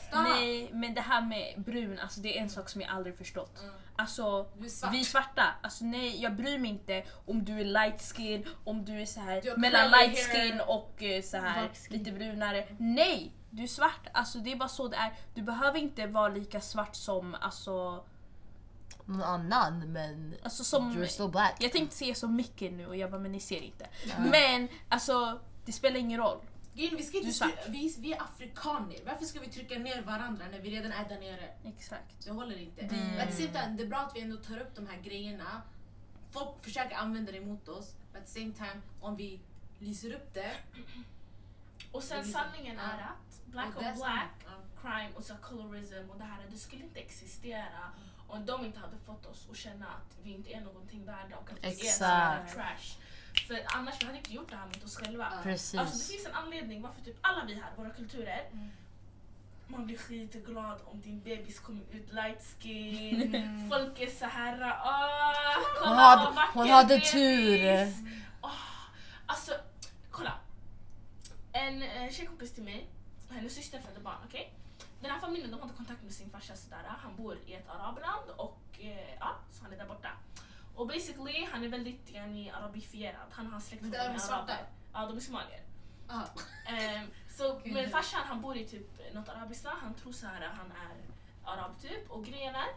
[0.07, 0.23] Stop.
[0.23, 3.59] nej, men det här med brun, alltså det är en sak som jag aldrig förstått.
[3.61, 3.73] Mm.
[3.95, 4.93] Alltså är svart.
[4.93, 9.01] vi svarta, alltså nej jag bryr mig inte om du är light skin, om du
[9.01, 12.67] är så här Du mellan light skin och eh, så här lite brunare.
[12.77, 13.31] Nej!
[13.49, 15.13] Du är svart, alltså det är bara så det är.
[15.33, 18.03] Du behöver inte vara lika svart som, alltså,
[19.05, 20.35] Någon annan men...
[20.43, 21.55] alltså som You're still black.
[21.59, 23.87] Jag tänkte säga som Micke nu och jag bara men ni ser inte.
[24.17, 26.39] Men alltså det spelar ingen roll.
[26.75, 30.59] Grejen, vi, ska inte vi, vi är afrikaner, varför ska vi trycka ner varandra när
[30.59, 31.49] vi redan är där nere?
[31.65, 32.25] Exakt.
[32.25, 32.81] Det håller inte.
[32.81, 34.87] Det- Men at the same time, det är bra att vi ändå tar upp de
[34.87, 35.61] här grejerna.
[36.31, 39.39] Folk försöker använda det emot oss, but at the same time, om vi
[39.79, 40.51] lyser upp det...
[41.91, 44.45] Och sen sanningen är att black on black
[44.81, 47.91] crime och så colorism och det här det skulle inte existera
[48.33, 51.49] om de inte hade fått oss att känna att vi inte är någonting värda och
[51.51, 52.97] att vi är sådana trash.
[53.47, 55.27] För annars vi hade inte gjort det här mot oss själva.
[55.43, 55.79] Precis.
[55.79, 58.69] Alltså det finns en anledning varför typ alla vi här, våra kulturer, Mm.
[59.67, 63.69] man blir skitglad om din bebis kommer ut light skin.
[63.71, 67.93] Folk är så här, åh, kolla Hon vad hade, vacker hon hade bebis." tur.
[68.41, 68.51] Åh,
[69.25, 69.51] alltså,
[70.11, 70.33] kolla.
[71.51, 72.87] En eh, tjejkompis till mig,
[73.29, 74.53] hennes syster födde barn, okej?
[75.03, 76.83] Den här familjen de har inte kontakt med sin farsa sådär.
[76.87, 80.09] Han bor i ett arabland och eh, ja, så han är där borta.
[80.75, 83.27] Och basically, han är väldigt yani, arabifierad.
[83.31, 84.57] Han har släkt är de svarta?
[84.93, 85.61] Ja, de är somalier.
[86.07, 86.23] Ah.
[86.65, 87.73] Ehm, så Gud.
[87.73, 90.95] men farsan han bor i typ något arabiskt land, han tror så här han är
[91.43, 92.11] arab typ.
[92.11, 92.69] Och grejen är,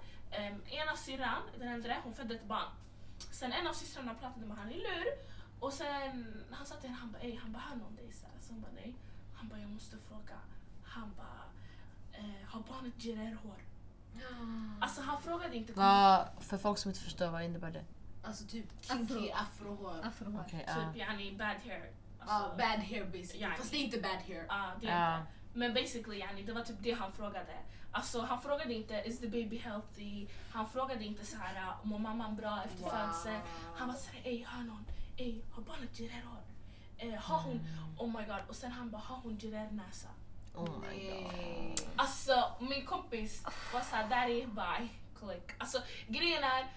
[0.51, 2.71] um, ena syrran, den äldre, hon födde ett barn.
[3.19, 5.07] Sen en av systrarna pratade med han i lur
[5.61, 7.01] och sen han sa till henne,
[7.41, 8.95] han bara han hör någon dig så hon bara nej.
[9.35, 10.39] Han bara jag måste fråga.
[10.85, 11.46] Han bara
[12.19, 13.57] eh, har barnet gererhår?
[14.81, 17.85] Alltså han frågade inte Vad, för folk som inte förstår, vad innebär det?
[18.23, 20.01] Alltså typ kinky afrohår.
[20.05, 20.41] Afrohår.
[20.47, 20.75] Okej, ja.
[20.75, 21.91] typ yani bad hair.
[22.19, 23.43] Alltså, bad hair basically.
[23.43, 23.51] Ja.
[23.59, 24.47] Fast det är inte bad hair.
[24.49, 25.19] Ja, det är Ja.
[25.19, 25.31] inte.
[25.53, 27.57] Men basically yani, det var typ det han frågade.
[27.93, 30.27] Alltså han frågade inte is the baby healthy?
[30.51, 32.91] Han frågade inte så här mår mamman bra efter Wow.
[32.91, 33.41] födseln?
[33.77, 34.85] Han var såhär ey hör någon?
[35.17, 36.41] Ey har barnet gererhår?
[36.99, 37.61] Eh, har hon?
[37.99, 38.41] Oh my god.
[38.49, 40.09] Och sen han bara har hon gerernäsa?
[40.57, 41.33] Oh my god.
[41.33, 41.75] Nej.
[41.97, 43.43] Alltså min kompis
[43.73, 44.89] var såhär daddy bye
[45.19, 45.51] click.
[45.59, 46.73] Alltså grejen är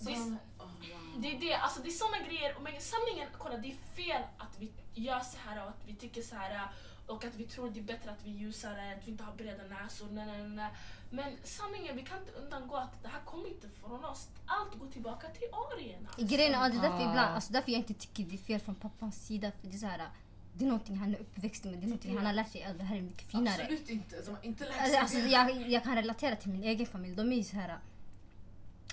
[0.00, 1.20] det är, Som- oh, wow.
[1.22, 2.56] det är det, alltså det är såna grejer.
[2.56, 5.94] Och men sanningen, kolla det är fel att vi gör så här och att vi
[5.94, 6.68] tycker så här
[7.06, 9.32] och att vi tror det är bättre att vi är ljusare, att vi inte har
[9.32, 10.06] breda näsor.
[10.10, 10.70] Nej, nej, nej.
[11.10, 14.28] Men sanningen, vi kan inte undangå att det här kommer inte från oss.
[14.46, 16.08] Allt går tillbaka till arierna.
[16.18, 17.10] Grejen är, det är därför, Ah.
[17.10, 19.52] ibland, alltså därför jag inte tycker det är fel från pappans sida.
[19.60, 20.08] För det är så här,
[20.58, 22.60] det är någonting han är uppväxt med, det är någonting han har lärt sig.
[22.60, 23.62] Ja, det här är mycket finare.
[23.62, 24.22] Absolut inte.
[24.24, 25.28] Som inte lärt sig Alltså, alltså, det.
[25.28, 27.14] jag, jag kan relatera till min egen familj.
[27.16, 27.78] De är ju så här.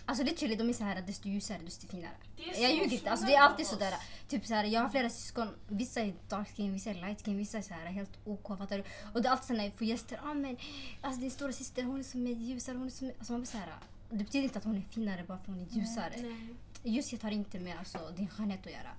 [0.07, 2.11] Alltså literally, de är så här desto ljusare desto finare.
[2.38, 3.05] Det är så Jag ljuger inte.
[3.05, 3.93] så Alltså, det är alltid sådär.
[4.28, 5.47] Typ så här, jag har flera syskon.
[5.68, 8.47] Vissa är dark skin, vissa är light skin, vissa är så här helt OK.
[8.47, 8.84] Fattar du?
[9.13, 10.20] Och det är alltid så när jag får gäster.
[10.24, 10.57] Ah, men,
[11.01, 12.78] alltså, din stora syster hon är som är ljusare.
[12.78, 13.11] Hon är som.
[13.18, 13.74] Alltså, man blir så här,
[14.09, 16.13] det betyder inte att hon är finare bara för att hon är ljusare.
[16.22, 16.55] Nej.
[16.84, 18.91] Ljushet har inte med alltså, din skönhet att göra.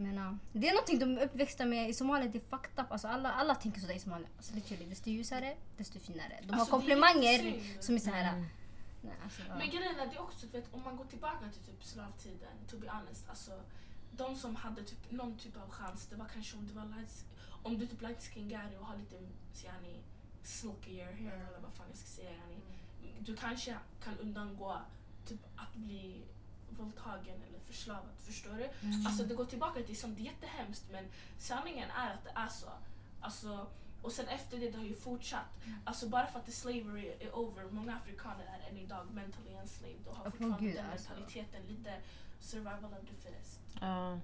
[0.00, 1.90] Men, ja, det är någonting de är uppväxta med.
[1.90, 2.92] I Somalia det är fucked up.
[2.92, 4.28] Alltså, alla, alla tänker sådär i Somalia.
[4.36, 6.38] Alltså, literally, desto ljusare, desto finare.
[6.42, 8.32] De har Alltså, är komplimanger som är så här...
[8.32, 8.46] Mm.
[9.02, 9.54] Nej, alltså, ja.
[9.58, 12.76] Men grejen är det är också, vet, om man går tillbaka till typ slavtiden, to
[12.76, 13.52] be honest, alltså
[14.10, 17.24] de som hade typ någon typ av chans, det var kanske om du var light,
[17.62, 19.16] om du typ light skin Gary och har lite
[19.64, 19.94] yani,
[20.42, 22.60] silkier hair eller vad fan jag ska säga yani.
[23.18, 24.76] Du kanske kan undangå
[25.26, 26.22] typ att bli
[26.80, 28.68] våldtagen eller förslavad, förstår du?
[29.06, 31.04] Alltså det går tillbaka till sånt, det är jättehemskt men
[31.38, 32.66] sanningen är att det är så.
[33.20, 33.66] Alltså,
[34.02, 35.50] och sen efter det, det har ju fortsatt.
[35.84, 40.06] Alltså bara för att the slavery är over, många afrikaner är än idag mentally enslaved
[40.06, 41.08] och har Åh, fortfarande gud, den alltså.
[41.10, 41.94] mentaliteten, lite
[42.40, 43.60] survival of the fittest.
[43.80, 44.18] Ja.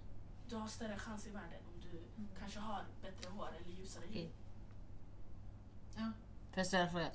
[0.48, 2.00] Du har större chans i världen om du
[2.38, 4.26] kanske har bättre hår eller ljusare hy.
[5.96, 6.12] Ja.
[6.50, 7.11] Får jag ställa en fråga?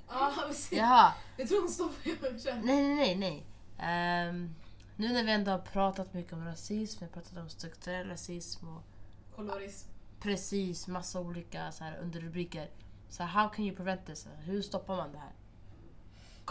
[0.54, 0.76] Se.
[0.78, 2.40] Jaha, Jag tror hon stoppar.
[2.40, 2.54] Kör.
[2.64, 3.16] nej nej nej.
[3.16, 3.46] nej.
[3.78, 4.56] Ehm,
[5.02, 8.68] nu när vi ändå har pratat mycket om rasism, vi har pratat om strukturell rasism
[8.68, 8.84] och
[9.36, 9.90] Kolorism.
[10.20, 12.70] precis massa olika så här, underrubriker.
[13.10, 14.28] Så how can you prevent this?
[14.40, 15.32] Hur stoppar man det här?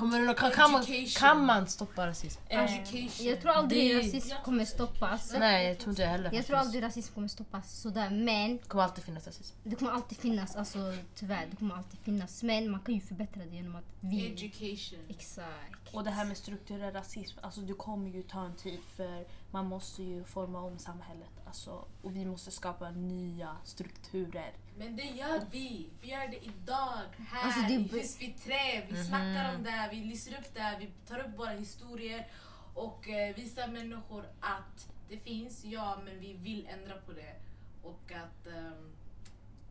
[0.01, 0.85] Kommer det, kan, kan, man,
[1.17, 2.41] kan man stoppa rasism?
[2.49, 3.27] Education.
[3.27, 5.33] Jag tror aldrig Det- rasism kommer stoppas.
[5.39, 8.11] Nej, jag tror inte heller Jag tror aldrig rasism kommer stoppas sådär.
[8.11, 9.57] Men Det kommer alltid finnas rasism.
[9.65, 10.79] det kommer alltid finnas, alltså
[11.15, 12.43] tyvärr, det kommer alltid finnas.
[12.43, 14.27] Men man kan ju förbättra det genom att vi...
[14.33, 14.99] Education.
[15.09, 15.95] Exakt.
[15.95, 19.67] Och det här med strukturell rasism, alltså det kommer ju ta en tid för man
[19.67, 21.31] måste ju forma om samhället.
[21.47, 24.53] Alltså, och vi måste skapa nya strukturer.
[24.81, 25.91] Men det gör vi.
[26.01, 27.01] Vi gör det idag,
[27.31, 28.87] här Alltså, det i b- Hus vid trä.
[28.91, 32.27] Vi snackar om det, här, vi lyser upp det, här, vi tar upp våra historier
[32.75, 37.35] och eh, visar människor att det finns, ja, men vi vill ändra på det.
[37.83, 38.47] Och att...
[38.47, 38.93] Um,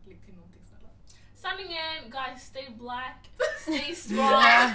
[0.08, 0.90] lägg till någonting snälla.
[1.36, 3.30] Sanningen, guys, stay black,
[3.62, 4.70] stay strong.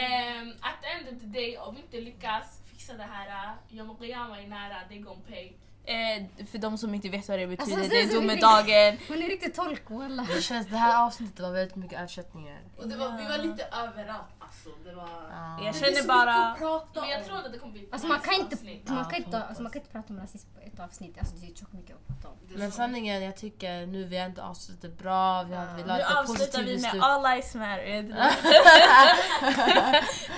[0.00, 3.96] um, at the end of the day, om vi inte lyckas fixa det här, Yom
[3.98, 5.52] Qiyamah är nära, they gon pay.
[5.86, 8.98] Eh, för de som inte vet vad det betyder, Alltså, det är så- så- domedagen.
[9.08, 10.26] Hon är riktigt tolk walla.
[10.34, 12.58] Det känns, det här avsnittet var väldigt mycket översättningar.
[12.76, 14.68] Och det var, vi var lite överallt alltså.
[14.84, 15.08] Det var...
[15.30, 15.64] Ja.
[15.64, 16.56] Jag känner bara-
[17.00, 18.88] Men jag tror att det kommer bli ett Alltså man kan inte, avsnitt.
[18.88, 21.18] man kan inte, alltså, man kan inte prata om rasism på ett avsnitt.
[21.18, 22.34] Alltså det är tjockt mycket att prata om.
[22.58, 22.76] Men så.
[22.76, 25.42] sanningen, jag tycker nu vi har inte avslutat bra.
[25.42, 27.02] Vi har, vi la Nu ett avslutar positivt vi med beslut.
[27.02, 28.02] All Lives Matter.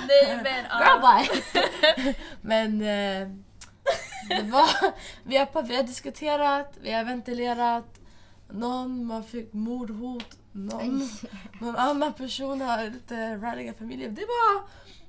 [0.08, 1.24] Nej men Girl ja.
[1.96, 2.14] bye!
[2.40, 3.28] Men eh,
[4.50, 8.00] var, vi, har, vi har diskuterat, vi har ventilerat.
[8.50, 11.08] Någon man fick mordhot, någon,
[11.60, 14.08] någon annan person har lite ralliga familjer.
[14.10, 14.62] Det var...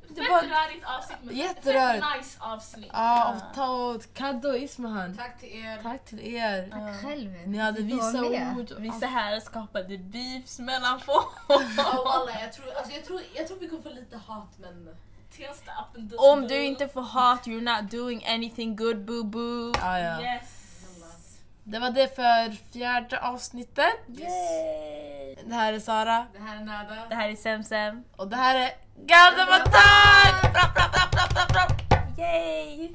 [0.10, 2.06] Det Fett var rörigt avsnitt men Jätterörigt.
[2.18, 2.90] nice avsnitt.
[2.94, 5.18] ja, och ta åt Kaddo och Ismahan.
[5.18, 5.80] Tack till er.
[5.84, 6.70] Tack till er.
[6.72, 7.32] Tack själv.
[7.46, 8.58] Ni hade med.
[8.58, 8.74] ord.
[8.80, 11.28] Vissa här skapade beefs mellan folk.
[11.78, 14.96] Ja, walla, jag, tror, alltså, jag, tror, jag tror vi kommer få lite hat men...
[16.18, 19.74] Om du inte får hat, you're not doing anything good boo boo.
[19.82, 20.22] Ja, ja.
[20.22, 20.58] Yes.
[21.64, 23.94] Det var det för fjärde avsnittet.
[24.08, 25.36] Yay!
[25.46, 26.28] Det här är Sara.
[26.34, 26.96] Det här är Nada.
[27.10, 28.04] Det här är Semsem.
[28.16, 28.72] Och det här är
[29.06, 30.52] Gardematag!
[30.54, 32.26] Bra, bra, bra, bra, bra, bra.
[32.26, 32.94] Yay!